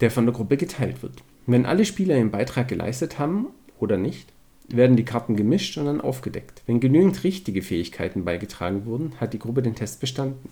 der 0.00 0.10
von 0.10 0.26
der 0.26 0.34
Gruppe 0.34 0.56
geteilt 0.56 1.02
wird. 1.02 1.22
Wenn 1.46 1.66
alle 1.66 1.84
Spieler 1.84 2.16
ihren 2.16 2.30
Beitrag 2.30 2.68
geleistet 2.68 3.18
haben 3.18 3.46
oder 3.78 3.96
nicht, 3.96 4.32
werden 4.68 4.96
die 4.96 5.04
Karten 5.04 5.36
gemischt 5.36 5.78
und 5.78 5.86
dann 5.86 6.00
aufgedeckt. 6.00 6.62
Wenn 6.66 6.80
genügend 6.80 7.22
richtige 7.22 7.62
Fähigkeiten 7.62 8.24
beigetragen 8.24 8.84
wurden, 8.84 9.20
hat 9.20 9.32
die 9.32 9.38
Gruppe 9.38 9.62
den 9.62 9.76
Test 9.76 10.00
bestanden. 10.00 10.48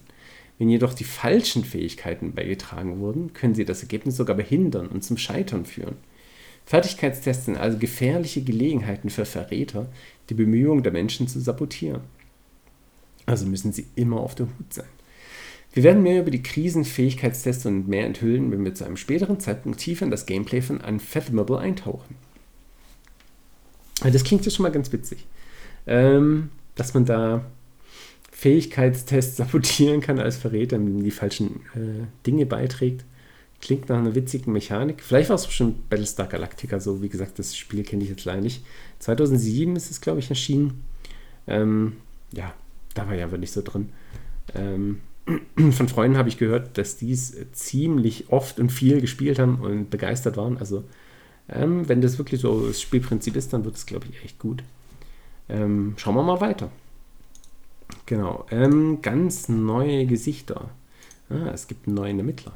Wenn 0.59 0.69
jedoch 0.69 0.95
die 0.95 1.05
falschen 1.05 1.65
Fähigkeiten 1.65 2.33
beigetragen 2.33 3.01
wurden, 3.01 3.33
können 3.33 3.55
sie 3.55 3.65
das 3.65 3.83
Ergebnis 3.83 4.17
sogar 4.17 4.37
behindern 4.37 4.87
und 4.87 5.03
zum 5.03 5.17
Scheitern 5.17 5.67
führen. 5.67 5.97
Fertigkeitstests 6.67 7.47
sind 7.47 7.57
also 7.57 7.77
gefährliche 7.79 8.43
Gelegenheiten 8.43 9.11
für 9.11 9.25
Verräter, 9.25 9.89
die 10.31 10.35
Bemühungen 10.35 10.83
der 10.83 10.93
Menschen 10.93 11.29
zu 11.29 11.41
sabotieren. 11.41 12.03
Also 13.27 13.47
müssen 13.47 13.73
sie 13.73 13.87
immer 13.97 14.21
auf 14.21 14.35
der 14.35 14.47
Hut 14.47 14.73
sein. 14.73 14.87
Wir 15.73 15.83
werden 15.83 16.05
mehr 16.05 16.21
über 16.21 16.31
die 16.31 16.43
Krisen, 16.43 16.85
Fähigkeitstests 16.85 17.67
und 17.67 17.89
mehr 17.89 18.07
enthüllen, 18.07 18.53
wenn 18.53 18.65
wir 18.65 18.75
zu 18.75 18.85
einem 18.85 18.97
späteren 18.97 19.41
Zeitpunkt 19.41 19.81
tiefer 19.81 20.05
in 20.05 20.11
das 20.11 20.25
Gameplay 20.25 20.63
von 20.63 20.81
Unfathomable 20.81 21.59
eintauchen. 21.59 22.15
Das 24.03 24.23
klingt 24.23 24.45
ja 24.45 24.53
schon 24.53 24.63
mal 24.63 24.73
ganz 24.73 24.93
witzig. 24.93 25.27
Ähm, 25.87 26.51
dass 26.77 26.95
man 26.95 27.05
da 27.05 27.45
Fähigkeitstests 28.45 29.37
sabotieren 29.39 30.03
kann 30.03 30.19
als 30.19 30.37
Verräter, 30.37 30.77
indem 30.77 31.03
die 31.03 31.11
falschen 31.11 31.63
äh, 31.75 32.05
Dinge 32.27 32.45
beiträgt. 32.45 33.07
Klingt 33.63 33.89
nach 33.89 33.97
einer 33.97 34.15
witzigen 34.15 34.53
Mechanik. 34.53 35.01
Vielleicht 35.03 35.31
war 35.31 35.37
es 35.37 35.51
schon 35.51 35.77
Battlestar 35.89 36.27
Galactica 36.27 36.79
so. 36.79 37.01
Wie 37.01 37.09
gesagt, 37.09 37.39
das 37.39 37.57
Spiel 37.57 37.85
kenne 37.85 38.03
ich 38.03 38.11
jetzt 38.11 38.27
leider 38.27 38.43
nicht. 38.43 38.63
2007 38.99 39.75
ist 39.77 39.91
es, 39.91 40.03
glaube 40.03 40.19
ich, 40.19 40.29
erschienen. 40.29 40.85
Ähm, 41.47 41.95
ja, 42.33 42.53
da 42.93 43.07
war 43.09 43.15
ja 43.15 43.25
aber 43.25 43.39
nicht 43.39 43.53
so 43.53 43.63
drin. 43.63 43.89
Ähm, 44.55 45.01
von 45.71 45.89
Freunden 45.89 46.19
habe 46.19 46.29
ich 46.29 46.37
gehört, 46.37 46.77
dass 46.77 46.99
die 46.99 47.13
es 47.13 47.35
ziemlich 47.53 48.31
oft 48.31 48.61
und 48.61 48.71
viel 48.71 49.01
gespielt 49.01 49.39
haben 49.39 49.61
und 49.63 49.89
begeistert 49.89 50.37
waren. 50.37 50.59
Also 50.59 50.85
ähm, 51.49 51.89
wenn 51.89 52.03
das 52.03 52.19
wirklich 52.19 52.43
so 52.43 52.67
das 52.67 52.83
Spielprinzip 52.83 53.37
ist, 53.37 53.55
dann 53.55 53.65
wird 53.65 53.77
es, 53.77 53.87
glaube 53.87 54.05
ich, 54.11 54.23
echt 54.23 54.39
gut. 54.39 54.63
Ähm, 55.49 55.95
schauen 55.97 56.15
wir 56.15 56.23
mal 56.23 56.43
weiter. 56.43 56.71
Genau. 58.07 58.47
Ähm, 58.51 59.01
ganz 59.03 59.49
neue 59.49 60.07
Gesichter. 60.07 60.71
Ah, 61.31 61.51
es 61.53 61.67
gibt 61.67 61.87
einen 61.87 61.97
neuen 61.97 62.19
Ermittler. 62.19 62.53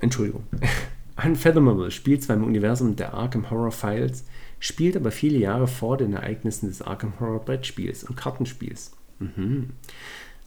Entschuldigung. 0.00 0.44
Unfathomable 1.24 1.90
spielt 1.90 2.22
zwar 2.22 2.36
im 2.36 2.44
Universum 2.44 2.96
der 2.96 3.14
Arkham 3.14 3.50
Horror 3.50 3.72
Files, 3.72 4.24
spielt 4.58 4.96
aber 4.96 5.10
viele 5.10 5.38
Jahre 5.38 5.66
vor 5.66 5.96
den 5.96 6.12
Ereignissen 6.12 6.68
des 6.68 6.82
Arkham 6.82 7.14
Horror 7.20 7.44
Brettspiels 7.44 8.04
und 8.04 8.16
Kartenspiels. 8.16 8.92
Mhm. 9.18 9.70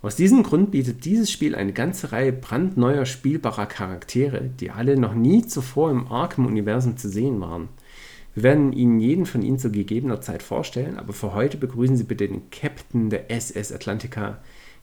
Aus 0.02 0.16
diesem 0.16 0.44
Grund 0.44 0.72
bietet 0.72 1.04
dieses 1.04 1.30
Spiel 1.32 1.56
eine 1.56 1.74
ganze 1.74 2.12
Reihe 2.12 2.32
brandneuer 2.32 3.06
spielbarer 3.06 3.66
Charaktere, 3.66 4.50
die 4.60 4.72
alle 4.72 4.98
noch 4.98 5.14
nie 5.14 5.46
zuvor 5.46 5.92
im 5.92 6.08
Arkham-Universum 6.08 6.96
zu 6.96 7.10
sehen 7.10 7.42
waren. 7.42 7.68
Wir 8.36 8.44
werden 8.44 8.74
Ihnen 8.74 9.00
jeden 9.00 9.26
von 9.26 9.42
ihnen 9.42 9.60
zu 9.60 9.72
gegebener 9.72 10.22
Zeit 10.22 10.44
vorstellen, 10.44 10.98
aber 10.98 11.14
für 11.14 11.34
heute 11.34 11.58
begrüßen 11.58 11.98
Sie 11.98 12.04
bitte 12.04 12.28
den 12.28 12.50
Captain 12.52 13.10
der 13.10 13.32
SS 13.32 13.72
Atlantica, 13.72 14.38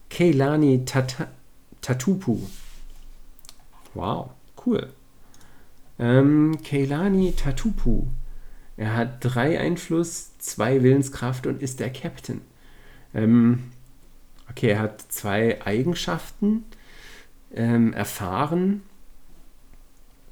Keilani 0.09 0.85
Tatupu. 1.81 2.39
Wow, 3.93 4.31
cool. 4.65 4.89
Ähm, 5.99 6.57
Keilani 6.63 7.33
Tatupu. 7.33 8.03
Er 8.75 8.95
hat 8.95 9.17
drei 9.21 9.59
Einfluss, 9.59 10.37
zwei 10.37 10.83
Willenskraft 10.83 11.47
und 11.47 11.61
ist 11.61 11.79
der 11.79 11.91
Captain. 11.91 12.41
Ähm, 13.13 13.63
okay, 14.49 14.69
er 14.69 14.79
hat 14.79 15.01
zwei 15.01 15.65
Eigenschaften 15.65 16.63
ähm, 17.53 17.93
erfahren. 17.93 18.83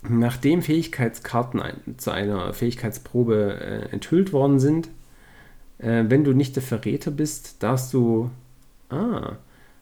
Nachdem 0.10 0.62
Fähigkeitskarten 0.62 1.62
zu 1.98 2.12
einer 2.12 2.54
Fähigkeitsprobe 2.54 3.60
äh, 3.60 3.94
enthüllt 3.94 4.34
worden 4.34 4.60
sind, 4.60 4.90
äh, 5.78 6.04
wenn 6.08 6.24
du 6.24 6.34
nicht 6.34 6.56
der 6.56 6.64
Verräter 6.64 7.12
bist, 7.12 7.64
darfst 7.64 7.94
du 7.94 8.30
ah, 8.90 9.38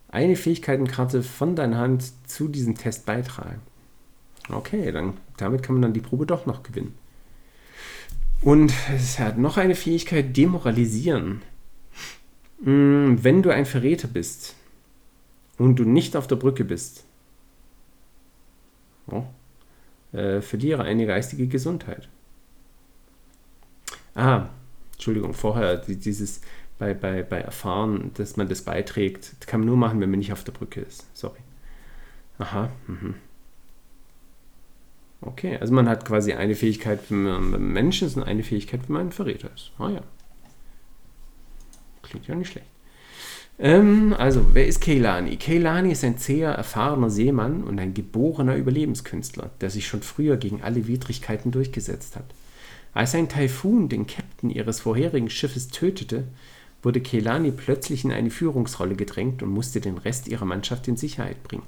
eine 0.10 0.36
Fähigkeitenkarte 0.36 1.24
von 1.24 1.56
deiner 1.56 1.78
Hand 1.78 2.04
zu 2.28 2.48
diesem 2.48 2.76
Test 2.76 3.06
beitragen. 3.06 3.62
Okay, 4.50 4.92
dann 4.92 5.14
damit 5.38 5.64
kann 5.64 5.76
man 5.76 5.82
dann 5.82 5.94
die 5.94 6.02
Probe 6.02 6.26
doch 6.26 6.46
noch 6.46 6.64
gewinnen. 6.64 6.94
Und 8.42 8.74
es 8.94 9.20
hat 9.20 9.38
noch 9.38 9.58
eine 9.58 9.76
Fähigkeit, 9.76 10.36
demoralisieren. 10.36 11.42
Mm, 12.60 13.16
wenn 13.22 13.42
du 13.42 13.50
ein 13.50 13.66
Verräter 13.66 14.08
bist 14.08 14.56
und 15.58 15.78
du 15.78 15.86
nicht 15.86 16.16
auf 16.16 16.28
der 16.28 16.36
Brücke 16.36 16.66
bist, 16.66 17.06
oh, 19.08 19.24
äh, 20.14 20.42
verliere 20.42 20.84
eine 20.84 21.06
geistige 21.06 21.48
Gesundheit. 21.48 22.08
Ah, 24.16 24.50
Entschuldigung, 24.94 25.34
vorher 25.34 25.78
dieses 25.78 26.42
bei, 26.78 26.94
bei, 26.94 27.24
bei 27.24 27.40
Erfahren, 27.40 28.12
dass 28.16 28.38
man 28.38 28.48
das 28.48 28.62
beiträgt, 28.62 29.36
kann 29.48 29.62
man 29.62 29.68
nur 29.68 29.78
machen, 29.78 30.00
wenn 30.02 30.10
man 30.10 30.20
nicht 30.20 30.34
auf 30.34 30.44
der 30.44 30.52
Brücke 30.52 30.82
ist. 30.82 31.08
Sorry. 31.14 31.40
Aha. 32.38 32.70
Mhm. 32.88 33.16
Okay, 35.22 35.58
also 35.58 35.74
man 35.74 35.88
hat 35.88 36.06
quasi 36.06 36.34
eine 36.34 36.56
Fähigkeit, 36.56 37.00
wenn 37.10 37.24
man 37.24 37.54
ein 37.54 37.72
Mensch 37.72 38.02
ist 38.02 38.18
und 38.18 38.24
eine 38.24 38.44
Fähigkeit, 38.44 38.82
wenn 38.88 38.94
man 38.94 39.08
ein 39.08 39.12
Verräter 39.12 39.50
ist. 39.54 39.72
Ah 39.78 39.90
ja. 39.90 40.02
Klingt 42.02 42.28
ja 42.28 42.36
nicht 42.36 42.52
schlecht. 42.52 42.68
Ähm, 43.60 44.16
also, 44.18 44.54
wer 44.54 44.68
ist 44.68 44.82
Keilani? 44.82 45.38
Keilani 45.38 45.92
ist 45.92 46.04
ein 46.04 46.18
zäher, 46.18 46.52
erfahrener 46.52 47.10
Seemann 47.10 47.64
und 47.64 47.80
ein 47.80 47.94
geborener 47.94 48.56
Überlebenskünstler, 48.56 49.52
der 49.62 49.70
sich 49.70 49.88
schon 49.88 50.02
früher 50.02 50.38
gegen 50.38 50.64
alle 50.64 50.88
Widrigkeiten 50.88 51.52
durchgesetzt 51.52 52.16
hat. 52.16 52.26
Als 52.94 53.16
ein 53.16 53.30
Taifun 53.30 53.90
den 53.90 54.08
Captain 54.08 54.50
ihres 54.50 54.82
vorherigen 54.82 55.30
Schiffes 55.30 55.68
tötete, 55.68 56.26
wurde 56.82 57.02
Keilani 57.02 57.52
plötzlich 57.52 58.04
in 58.04 58.12
eine 58.12 58.30
Führungsrolle 58.30 58.96
gedrängt 58.96 59.42
und 59.42 59.50
musste 59.50 59.82
den 59.82 59.98
Rest 59.98 60.28
ihrer 60.28 60.46
Mannschaft 60.46 60.88
in 60.88 60.98
Sicherheit 60.98 61.42
bringen. 61.44 61.64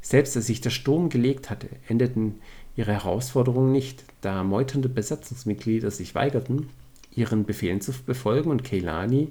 Selbst 0.00 0.36
als 0.36 0.46
sich 0.46 0.60
der 0.60 0.70
Sturm 0.70 1.10
gelegt 1.10 1.50
hatte, 1.50 1.68
endeten 1.88 2.36
ihre 2.74 2.92
Herausforderungen 2.92 3.70
nicht, 3.70 4.04
da 4.22 4.42
meuternde 4.42 4.88
Besatzungsmitglieder 4.88 5.90
sich 5.90 6.14
weigerten, 6.14 6.70
ihren 7.14 7.44
Befehlen 7.44 7.80
zu 7.80 7.92
befolgen 7.92 8.50
und 8.50 8.64
Keilani 8.64 9.28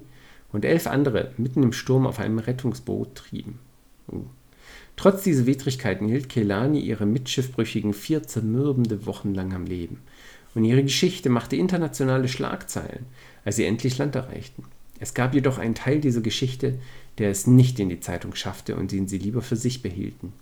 und 0.52 0.64
elf 0.64 0.86
andere 0.86 1.32
mitten 1.36 1.62
im 1.62 1.72
Sturm 1.72 2.06
auf 2.06 2.18
einem 2.18 2.38
Rettungsboot 2.38 3.14
trieben. 3.14 3.58
Uh. 4.10 4.24
Trotz 4.96 5.22
dieser 5.22 5.46
Widrigkeiten 5.46 6.08
hielt 6.08 6.28
Keilani 6.28 6.80
ihre 6.80 7.06
Mitschiffbrüchigen 7.06 7.94
vier 7.94 8.22
zermürbende 8.22 9.06
Wochen 9.06 9.34
lang 9.34 9.54
am 9.54 9.64
Leben. 9.64 10.00
Und 10.54 10.64
ihre 10.64 10.82
Geschichte 10.82 11.30
machte 11.30 11.56
internationale 11.56 12.28
Schlagzeilen, 12.28 13.06
als 13.44 13.56
sie 13.56 13.64
endlich 13.64 13.96
Land 13.98 14.14
erreichten. 14.16 14.64
Es 14.98 15.14
gab 15.14 15.32
jedoch 15.32 15.58
einen 15.58 15.74
Teil 15.74 16.00
dieser 16.00 16.20
Geschichte, 16.20 16.78
der 17.18 17.30
es 17.30 17.46
nicht 17.46 17.78
in 17.78 17.88
die 17.88 18.00
Zeitung 18.00 18.34
schaffte 18.34 18.76
und 18.76 18.92
den 18.92 19.08
sie 19.08 19.18
lieber 19.18 19.40
für 19.40 19.56
sich 19.56 19.80
behielten. 19.82 20.32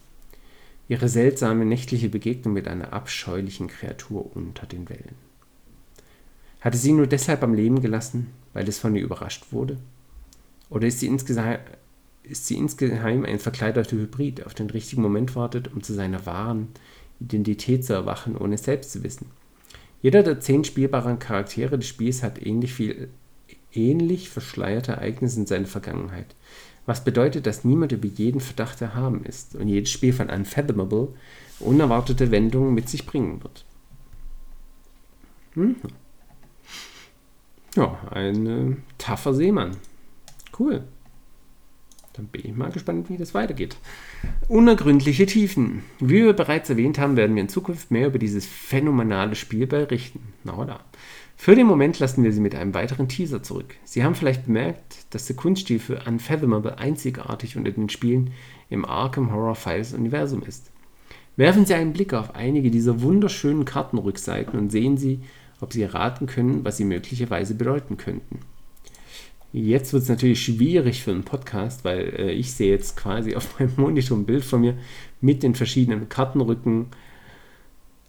Ihre 0.88 1.08
seltsame 1.08 1.64
nächtliche 1.64 2.08
Begegnung 2.08 2.54
mit 2.54 2.66
einer 2.66 2.92
abscheulichen 2.92 3.68
Kreatur 3.68 4.34
unter 4.34 4.66
den 4.66 4.88
Wellen. 4.88 5.14
Hatte 6.60 6.78
sie 6.78 6.92
nur 6.92 7.06
deshalb 7.06 7.42
am 7.42 7.54
Leben 7.54 7.80
gelassen, 7.80 8.28
weil 8.54 8.68
es 8.68 8.78
von 8.78 8.96
ihr 8.96 9.02
überrascht 9.02 9.52
wurde? 9.52 9.76
Oder 10.70 10.86
ist 10.86 11.00
sie, 11.00 11.06
insgeheim, 11.06 11.58
ist 12.22 12.46
sie 12.46 12.56
insgeheim 12.56 13.24
ein 13.24 13.38
verkleideter 13.38 13.96
Hybrid, 13.96 14.44
auf 14.44 14.54
den 14.54 14.70
richtigen 14.70 15.02
Moment 15.02 15.34
wartet, 15.34 15.72
um 15.72 15.82
zu 15.82 15.94
seiner 15.94 16.26
wahren 16.26 16.68
Identität 17.20 17.84
zu 17.84 17.94
erwachen, 17.94 18.36
ohne 18.36 18.56
es 18.56 18.64
selbst 18.64 18.92
zu 18.92 19.02
wissen? 19.02 19.26
Jeder 20.02 20.22
der 20.22 20.40
zehn 20.40 20.64
spielbaren 20.64 21.18
Charaktere 21.18 21.78
des 21.78 21.88
Spiels 21.88 22.22
hat 22.22 22.44
ähnlich 22.44 22.72
viel 22.74 23.08
ähnlich 23.72 24.30
verschleierte 24.30 24.92
Ereignisse 24.92 25.40
in 25.40 25.46
seiner 25.46 25.66
Vergangenheit, 25.66 26.34
was 26.86 27.04
bedeutet, 27.04 27.46
dass 27.46 27.64
niemand 27.64 27.92
über 27.92 28.06
jeden 28.06 28.40
Verdacht 28.40 28.80
erhaben 28.80 29.24
ist 29.24 29.54
und 29.54 29.68
jedes 29.68 29.90
Spiel 29.90 30.12
von 30.12 30.30
Unfathomable 30.30 31.08
unerwartete 31.60 32.30
Wendungen 32.30 32.74
mit 32.74 32.88
sich 32.88 33.04
bringen 33.04 33.42
wird. 33.42 33.64
Hm. 35.54 35.76
Ja, 37.74 37.98
ein 38.10 38.46
äh, 38.46 38.76
taffer 38.96 39.34
Seemann. 39.34 39.76
Cool. 40.58 40.84
Dann 42.14 42.26
bin 42.26 42.42
ich 42.44 42.56
mal 42.56 42.72
gespannt, 42.72 43.08
wie 43.10 43.16
das 43.16 43.32
weitergeht. 43.32 43.76
Unergründliche 44.48 45.26
Tiefen. 45.26 45.84
Wie 46.00 46.24
wir 46.24 46.32
bereits 46.32 46.68
erwähnt 46.68 46.98
haben, 46.98 47.16
werden 47.16 47.36
wir 47.36 47.42
in 47.42 47.48
Zukunft 47.48 47.92
mehr 47.92 48.08
über 48.08 48.18
dieses 48.18 48.44
phänomenale 48.44 49.36
Spiel 49.36 49.68
berichten. 49.68 50.20
Na 50.42 50.56
oder? 50.56 50.80
Für 51.36 51.54
den 51.54 51.68
Moment 51.68 52.00
lassen 52.00 52.24
wir 52.24 52.32
Sie 52.32 52.40
mit 52.40 52.56
einem 52.56 52.74
weiteren 52.74 53.08
Teaser 53.08 53.44
zurück. 53.44 53.76
Sie 53.84 54.02
haben 54.02 54.16
vielleicht 54.16 54.46
bemerkt, 54.46 55.06
dass 55.10 55.26
der 55.26 55.36
Kunststil 55.36 55.78
für 55.78 56.02
Unfathomable 56.04 56.78
einzigartig 56.78 57.56
unter 57.56 57.70
den 57.70 57.88
Spielen 57.88 58.32
im 58.68 58.84
Arkham 58.84 59.32
Horror 59.32 59.54
Files 59.54 59.94
Universum 59.94 60.42
ist. 60.42 60.72
Werfen 61.36 61.64
Sie 61.64 61.74
einen 61.74 61.92
Blick 61.92 62.14
auf 62.14 62.34
einige 62.34 62.72
dieser 62.72 63.00
wunderschönen 63.00 63.64
Kartenrückseiten 63.64 64.58
und 64.58 64.72
sehen 64.72 64.96
Sie, 64.96 65.20
ob 65.60 65.72
Sie 65.72 65.82
erraten 65.82 66.26
können, 66.26 66.64
was 66.64 66.78
sie 66.78 66.84
möglicherweise 66.84 67.54
bedeuten 67.54 67.96
könnten. 67.96 68.40
Jetzt 69.52 69.92
wird 69.92 70.02
es 70.02 70.08
natürlich 70.08 70.42
schwierig 70.42 71.02
für 71.02 71.10
einen 71.10 71.24
Podcast, 71.24 71.84
weil 71.84 72.00
äh, 72.18 72.32
ich 72.32 72.52
sehe 72.52 72.70
jetzt 72.70 72.96
quasi 72.96 73.34
auf 73.34 73.58
meinem 73.58 73.72
Monitor 73.76 74.16
ein 74.16 74.26
Bild 74.26 74.44
von 74.44 74.60
mir 74.60 74.74
mit 75.20 75.42
den 75.42 75.54
verschiedenen 75.54 76.08
Kartenrücken. 76.08 76.86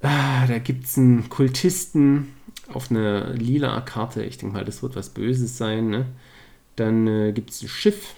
Ah, 0.02 0.48
da 0.48 0.60
gibt 0.60 0.86
es 0.86 0.98
einen 0.98 1.30
Kultisten 1.30 2.34
auf 2.74 2.92
einer 2.92 3.34
lila 3.34 3.80
Karte. 3.82 4.24
Ich 4.24 4.38
denke 4.38 4.56
mal, 4.56 4.66
das 4.66 4.84
wird 4.84 4.96
was 4.96 5.10
Böses 5.10 5.58
sein. 5.58 5.90
Ne? 5.90 6.06
Dann 6.76 7.08
äh, 7.08 7.32
gibt 7.34 7.52
es 7.52 7.62
ein 7.62 7.70
Schiff 7.70 8.16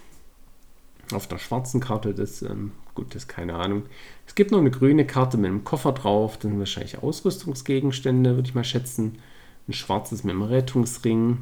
auf 1.11 1.27
der 1.27 1.37
schwarzen 1.37 1.79
Karte. 1.79 2.13
Das, 2.13 2.41
ähm, 2.41 2.71
gut, 2.95 3.13
das 3.15 3.23
ist 3.23 3.27
keine 3.29 3.55
Ahnung. 3.55 3.83
Es 4.27 4.35
gibt 4.35 4.51
noch 4.51 4.59
eine 4.59 4.71
grüne 4.71 5.05
Karte 5.05 5.37
mit 5.37 5.49
einem 5.49 5.63
Koffer 5.63 5.91
drauf. 5.91 6.37
Das 6.37 6.49
sind 6.49 6.59
wahrscheinlich 6.59 7.01
Ausrüstungsgegenstände, 7.01 8.35
würde 8.35 8.47
ich 8.47 8.55
mal 8.55 8.63
schätzen. 8.63 9.19
Ein 9.67 9.73
schwarzes 9.73 10.23
mit 10.23 10.33
einem 10.33 10.43
Rettungsring 10.43 11.37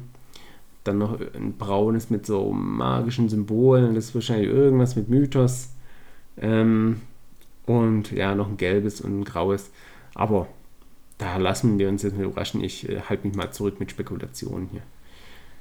dann 0.84 0.98
noch 0.98 1.18
ein 1.20 1.54
braunes 1.58 2.10
mit 2.10 2.26
so 2.26 2.52
magischen 2.52 3.28
Symbolen. 3.28 3.94
Das 3.94 4.06
ist 4.06 4.14
wahrscheinlich 4.14 4.48
irgendwas 4.48 4.96
mit 4.96 5.08
Mythos. 5.08 5.70
Ähm, 6.38 7.02
und 7.66 8.10
ja, 8.12 8.34
noch 8.34 8.48
ein 8.48 8.56
gelbes 8.56 9.00
und 9.00 9.20
ein 9.20 9.24
graues. 9.24 9.70
Aber 10.14 10.48
da 11.18 11.36
lassen 11.36 11.78
wir 11.78 11.88
uns 11.88 12.02
jetzt 12.02 12.16
mal 12.16 12.24
überraschen. 12.24 12.64
Ich 12.64 12.88
äh, 12.88 13.00
halte 13.08 13.26
mich 13.26 13.36
mal 13.36 13.50
zurück 13.50 13.78
mit 13.78 13.90
Spekulationen 13.90 14.68
hier. 14.72 14.82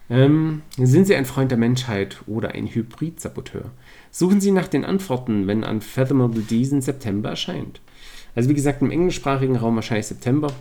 Ähm, 0.10 0.63
sind 0.77 1.05
Sie 1.05 1.15
ein 1.15 1.25
Freund 1.25 1.51
der 1.51 1.58
Menschheit 1.58 2.23
oder 2.25 2.53
ein 2.53 2.67
Hybrid-Saboteur? 2.67 3.65
Suchen 4.10 4.41
Sie 4.41 4.51
nach 4.51 4.67
den 4.67 4.84
Antworten, 4.84 5.45
wenn 5.45 5.63
Unfathomable 5.63 6.41
diesen 6.41 6.82
September 6.82 7.29
erscheint. 7.29 7.79
Also 8.34 8.49
wie 8.49 8.55
gesagt, 8.55 8.82
im 8.82 8.89
englischsprachigen 8.89 9.55
Raum 9.55 9.75
wahrscheinlich 9.75 10.08
September. 10.08 10.51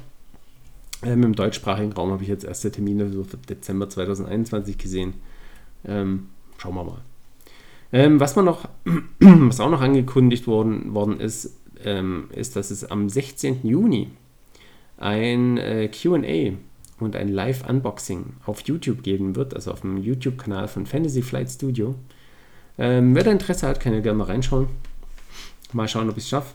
Ähm, 1.02 1.22
Im 1.22 1.34
deutschsprachigen 1.34 1.92
Raum 1.92 2.10
habe 2.10 2.22
ich 2.22 2.28
jetzt 2.28 2.44
erste 2.44 2.70
Termine 2.70 3.10
so 3.12 3.24
für 3.24 3.36
Dezember 3.36 3.88
2021 3.88 4.78
gesehen. 4.78 5.14
Ähm, 5.84 6.28
schauen 6.58 6.74
wir 6.74 6.84
mal. 6.84 7.02
Ähm, 7.92 8.20
was 8.20 8.36
man 8.36 8.44
noch, 8.44 8.68
was 9.20 9.60
auch 9.60 9.70
noch 9.70 9.80
angekündigt 9.80 10.46
worden, 10.46 10.94
worden 10.94 11.20
ist, 11.20 11.56
ähm, 11.84 12.28
ist, 12.34 12.56
dass 12.56 12.70
es 12.70 12.84
am 12.84 13.08
16. 13.08 13.66
Juni 13.66 14.10
ein 14.96 15.56
äh, 15.58 15.88
QA 15.88 16.56
und 16.98 17.14
ein 17.14 17.28
Live-Unboxing 17.28 18.34
auf 18.44 18.60
YouTube 18.62 19.02
geben 19.02 19.36
wird, 19.36 19.54
also 19.54 19.70
auf 19.70 19.82
dem 19.82 19.98
YouTube-Kanal 19.98 20.66
von 20.66 20.86
Fantasy 20.86 21.22
Flight 21.22 21.48
Studio. 21.48 21.94
Ähm, 22.76 23.14
wer 23.14 23.22
da 23.22 23.30
Interesse 23.30 23.68
hat, 23.68 23.80
kann 23.80 23.94
ja 23.94 24.00
gerne 24.00 24.18
mal 24.18 24.24
reinschauen. 24.24 24.66
Mal 25.72 25.88
schauen, 25.88 26.10
ob 26.10 26.16
ich 26.16 26.24
es 26.24 26.30
schaffe. 26.30 26.54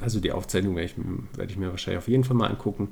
Also 0.00 0.20
die 0.20 0.32
Aufzeichnung 0.32 0.74
werde 0.74 0.90
ich, 0.90 1.38
werde 1.38 1.52
ich 1.52 1.58
mir 1.58 1.70
wahrscheinlich 1.70 1.98
auf 1.98 2.08
jeden 2.08 2.24
Fall 2.24 2.36
mal 2.36 2.48
angucken. 2.48 2.88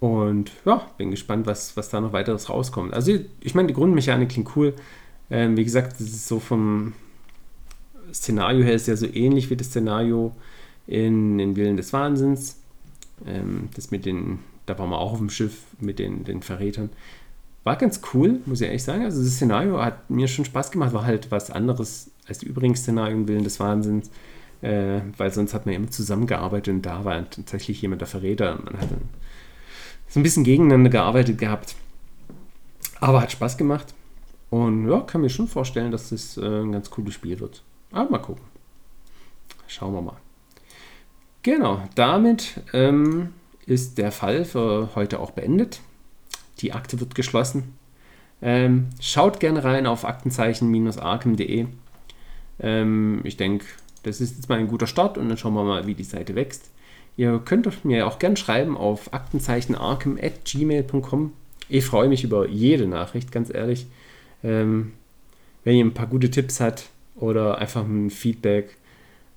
Und 0.00 0.50
ja, 0.64 0.86
bin 0.96 1.10
gespannt, 1.10 1.46
was, 1.46 1.76
was 1.76 1.90
da 1.90 2.00
noch 2.00 2.12
weiteres 2.12 2.48
rauskommt. 2.48 2.94
Also 2.94 3.12
ich 3.40 3.54
meine, 3.54 3.68
die 3.68 3.74
Grundmechanik 3.74 4.30
klingt 4.30 4.56
cool. 4.56 4.74
Ähm, 5.30 5.56
wie 5.56 5.64
gesagt, 5.64 5.92
das 6.00 6.08
ist 6.08 6.26
so 6.26 6.40
vom 6.40 6.94
Szenario 8.12 8.64
her 8.64 8.74
ist 8.74 8.88
ja 8.88 8.96
so 8.96 9.06
ähnlich 9.06 9.50
wie 9.50 9.56
das 9.56 9.68
Szenario 9.68 10.34
in 10.86 11.38
den 11.38 11.54
Willen 11.54 11.76
des 11.76 11.92
Wahnsinns. 11.92 12.60
Ähm, 13.26 13.68
das 13.74 13.90
mit 13.90 14.06
den, 14.06 14.40
da 14.66 14.78
waren 14.78 14.88
wir 14.88 14.98
auch 14.98 15.12
auf 15.12 15.18
dem 15.18 15.30
Schiff 15.30 15.64
mit 15.78 15.98
den, 15.98 16.24
den 16.24 16.42
Verrätern. 16.42 16.88
War 17.62 17.76
ganz 17.76 18.00
cool, 18.14 18.40
muss 18.46 18.62
ich 18.62 18.68
ehrlich 18.68 18.82
sagen. 18.82 19.04
Also 19.04 19.22
das 19.22 19.34
Szenario 19.34 19.82
hat 19.82 20.08
mir 20.08 20.28
schon 20.28 20.46
Spaß 20.46 20.70
gemacht, 20.70 20.94
war 20.94 21.04
halt 21.04 21.30
was 21.30 21.50
anderes 21.50 22.10
als 22.26 22.38
die 22.38 22.46
übrigen 22.46 22.74
Szenarien 22.74 23.28
Willen 23.28 23.44
des 23.44 23.60
Wahnsinns. 23.60 24.10
Äh, 24.62 25.00
weil 25.16 25.32
sonst 25.32 25.54
hat 25.54 25.66
man 25.66 25.74
immer 25.74 25.90
zusammengearbeitet 25.90 26.74
und 26.74 26.82
da 26.82 27.04
war 27.04 27.28
tatsächlich 27.30 27.80
jemand 27.82 28.00
der 28.00 28.08
Verräter. 28.08 28.58
Man 28.62 28.80
hat 28.80 28.90
dann 28.90 29.08
so 30.10 30.20
ein 30.20 30.22
bisschen 30.22 30.44
gegeneinander 30.44 30.90
gearbeitet 30.90 31.38
gehabt. 31.38 31.76
Aber 33.00 33.22
hat 33.22 33.32
Spaß 33.32 33.56
gemacht. 33.56 33.94
Und 34.50 34.90
ja, 34.90 35.00
kann 35.00 35.22
mir 35.22 35.30
schon 35.30 35.48
vorstellen, 35.48 35.92
dass 35.92 36.10
das 36.10 36.36
äh, 36.36 36.42
ein 36.42 36.72
ganz 36.72 36.90
cooles 36.90 37.14
Spiel 37.14 37.38
wird. 37.40 37.62
Aber 37.92 38.10
mal 38.10 38.18
gucken. 38.18 38.44
Schauen 39.68 39.94
wir 39.94 40.02
mal. 40.02 40.16
Genau, 41.42 41.88
damit 41.94 42.60
ähm, 42.74 43.32
ist 43.64 43.96
der 43.96 44.12
Fall 44.12 44.44
für 44.44 44.90
heute 44.96 45.20
auch 45.20 45.30
beendet. 45.30 45.80
Die 46.58 46.72
Akte 46.72 47.00
wird 47.00 47.14
geschlossen. 47.14 47.74
Ähm, 48.42 48.88
schaut 49.00 49.38
gerne 49.38 49.62
rein 49.62 49.86
auf 49.86 50.04
aktenzeichen-arkem.de. 50.04 51.66
Ähm, 52.58 53.20
ich 53.22 53.36
denke, 53.36 53.64
das 54.02 54.20
ist 54.20 54.36
jetzt 54.36 54.48
mal 54.48 54.58
ein 54.58 54.68
guter 54.68 54.86
Start 54.86 55.18
und 55.18 55.28
dann 55.28 55.38
schauen 55.38 55.54
wir 55.54 55.64
mal, 55.64 55.86
wie 55.86 55.94
die 55.94 56.04
Seite 56.04 56.34
wächst. 56.34 56.70
Ihr 57.16 57.40
könnt 57.44 57.84
mir 57.84 58.06
auch 58.06 58.18
gern 58.18 58.36
schreiben 58.36 58.76
auf 58.76 59.12
aktenzeichenarkem.gmail.com. 59.12 61.32
Ich 61.68 61.84
freue 61.84 62.08
mich 62.08 62.24
über 62.24 62.48
jede 62.48 62.86
Nachricht, 62.86 63.32
ganz 63.32 63.52
ehrlich. 63.52 63.86
Ähm, 64.42 64.92
wenn 65.64 65.76
ihr 65.76 65.84
ein 65.84 65.94
paar 65.94 66.06
gute 66.06 66.30
Tipps 66.30 66.60
habt 66.60 66.86
oder 67.16 67.58
einfach 67.58 67.84
ein 67.84 68.10
Feedback 68.10 68.76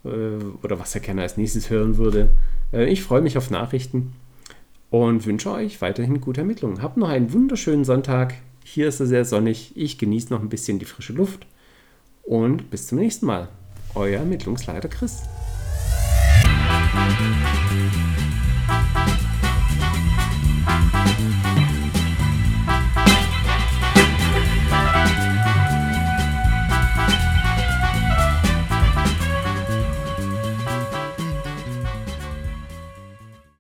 äh, 0.06 0.38
oder 0.64 0.80
was 0.80 0.96
ihr 0.96 1.02
gerne 1.02 1.22
als 1.22 1.38
nächstes 1.38 1.70
hören 1.70 1.98
würde. 1.98 2.30
Äh, 2.72 2.86
ich 2.86 3.04
freue 3.04 3.22
mich 3.22 3.38
auf 3.38 3.50
Nachrichten 3.50 4.14
und 4.90 5.26
wünsche 5.26 5.52
euch 5.52 5.82
weiterhin 5.82 6.22
gute 6.22 6.42
Ermittlungen. 6.42 6.82
Habt 6.82 6.98
noch 6.98 7.10
einen 7.10 7.34
wunderschönen 7.34 7.86
Sonntag. 7.86 8.36
Hier 8.64 8.88
ist 8.88 9.00
es 9.00 9.10
sehr 9.10 9.26
sonnig. 9.26 9.74
Ich 9.76 9.98
genieße 9.98 10.32
noch 10.32 10.42
ein 10.42 10.50
bisschen 10.50 10.80
die 10.80 10.86
frische 10.86 11.14
Luft. 11.14 11.46
Und 12.24 12.70
bis 12.70 12.88
zum 12.88 13.00
nächsten 13.00 13.26
Mal. 13.26 13.50
Euer 13.96 14.20
Ermittlungsleiter 14.20 14.88
Chris. 14.88 15.24
Mm-hmm. 16.96 18.13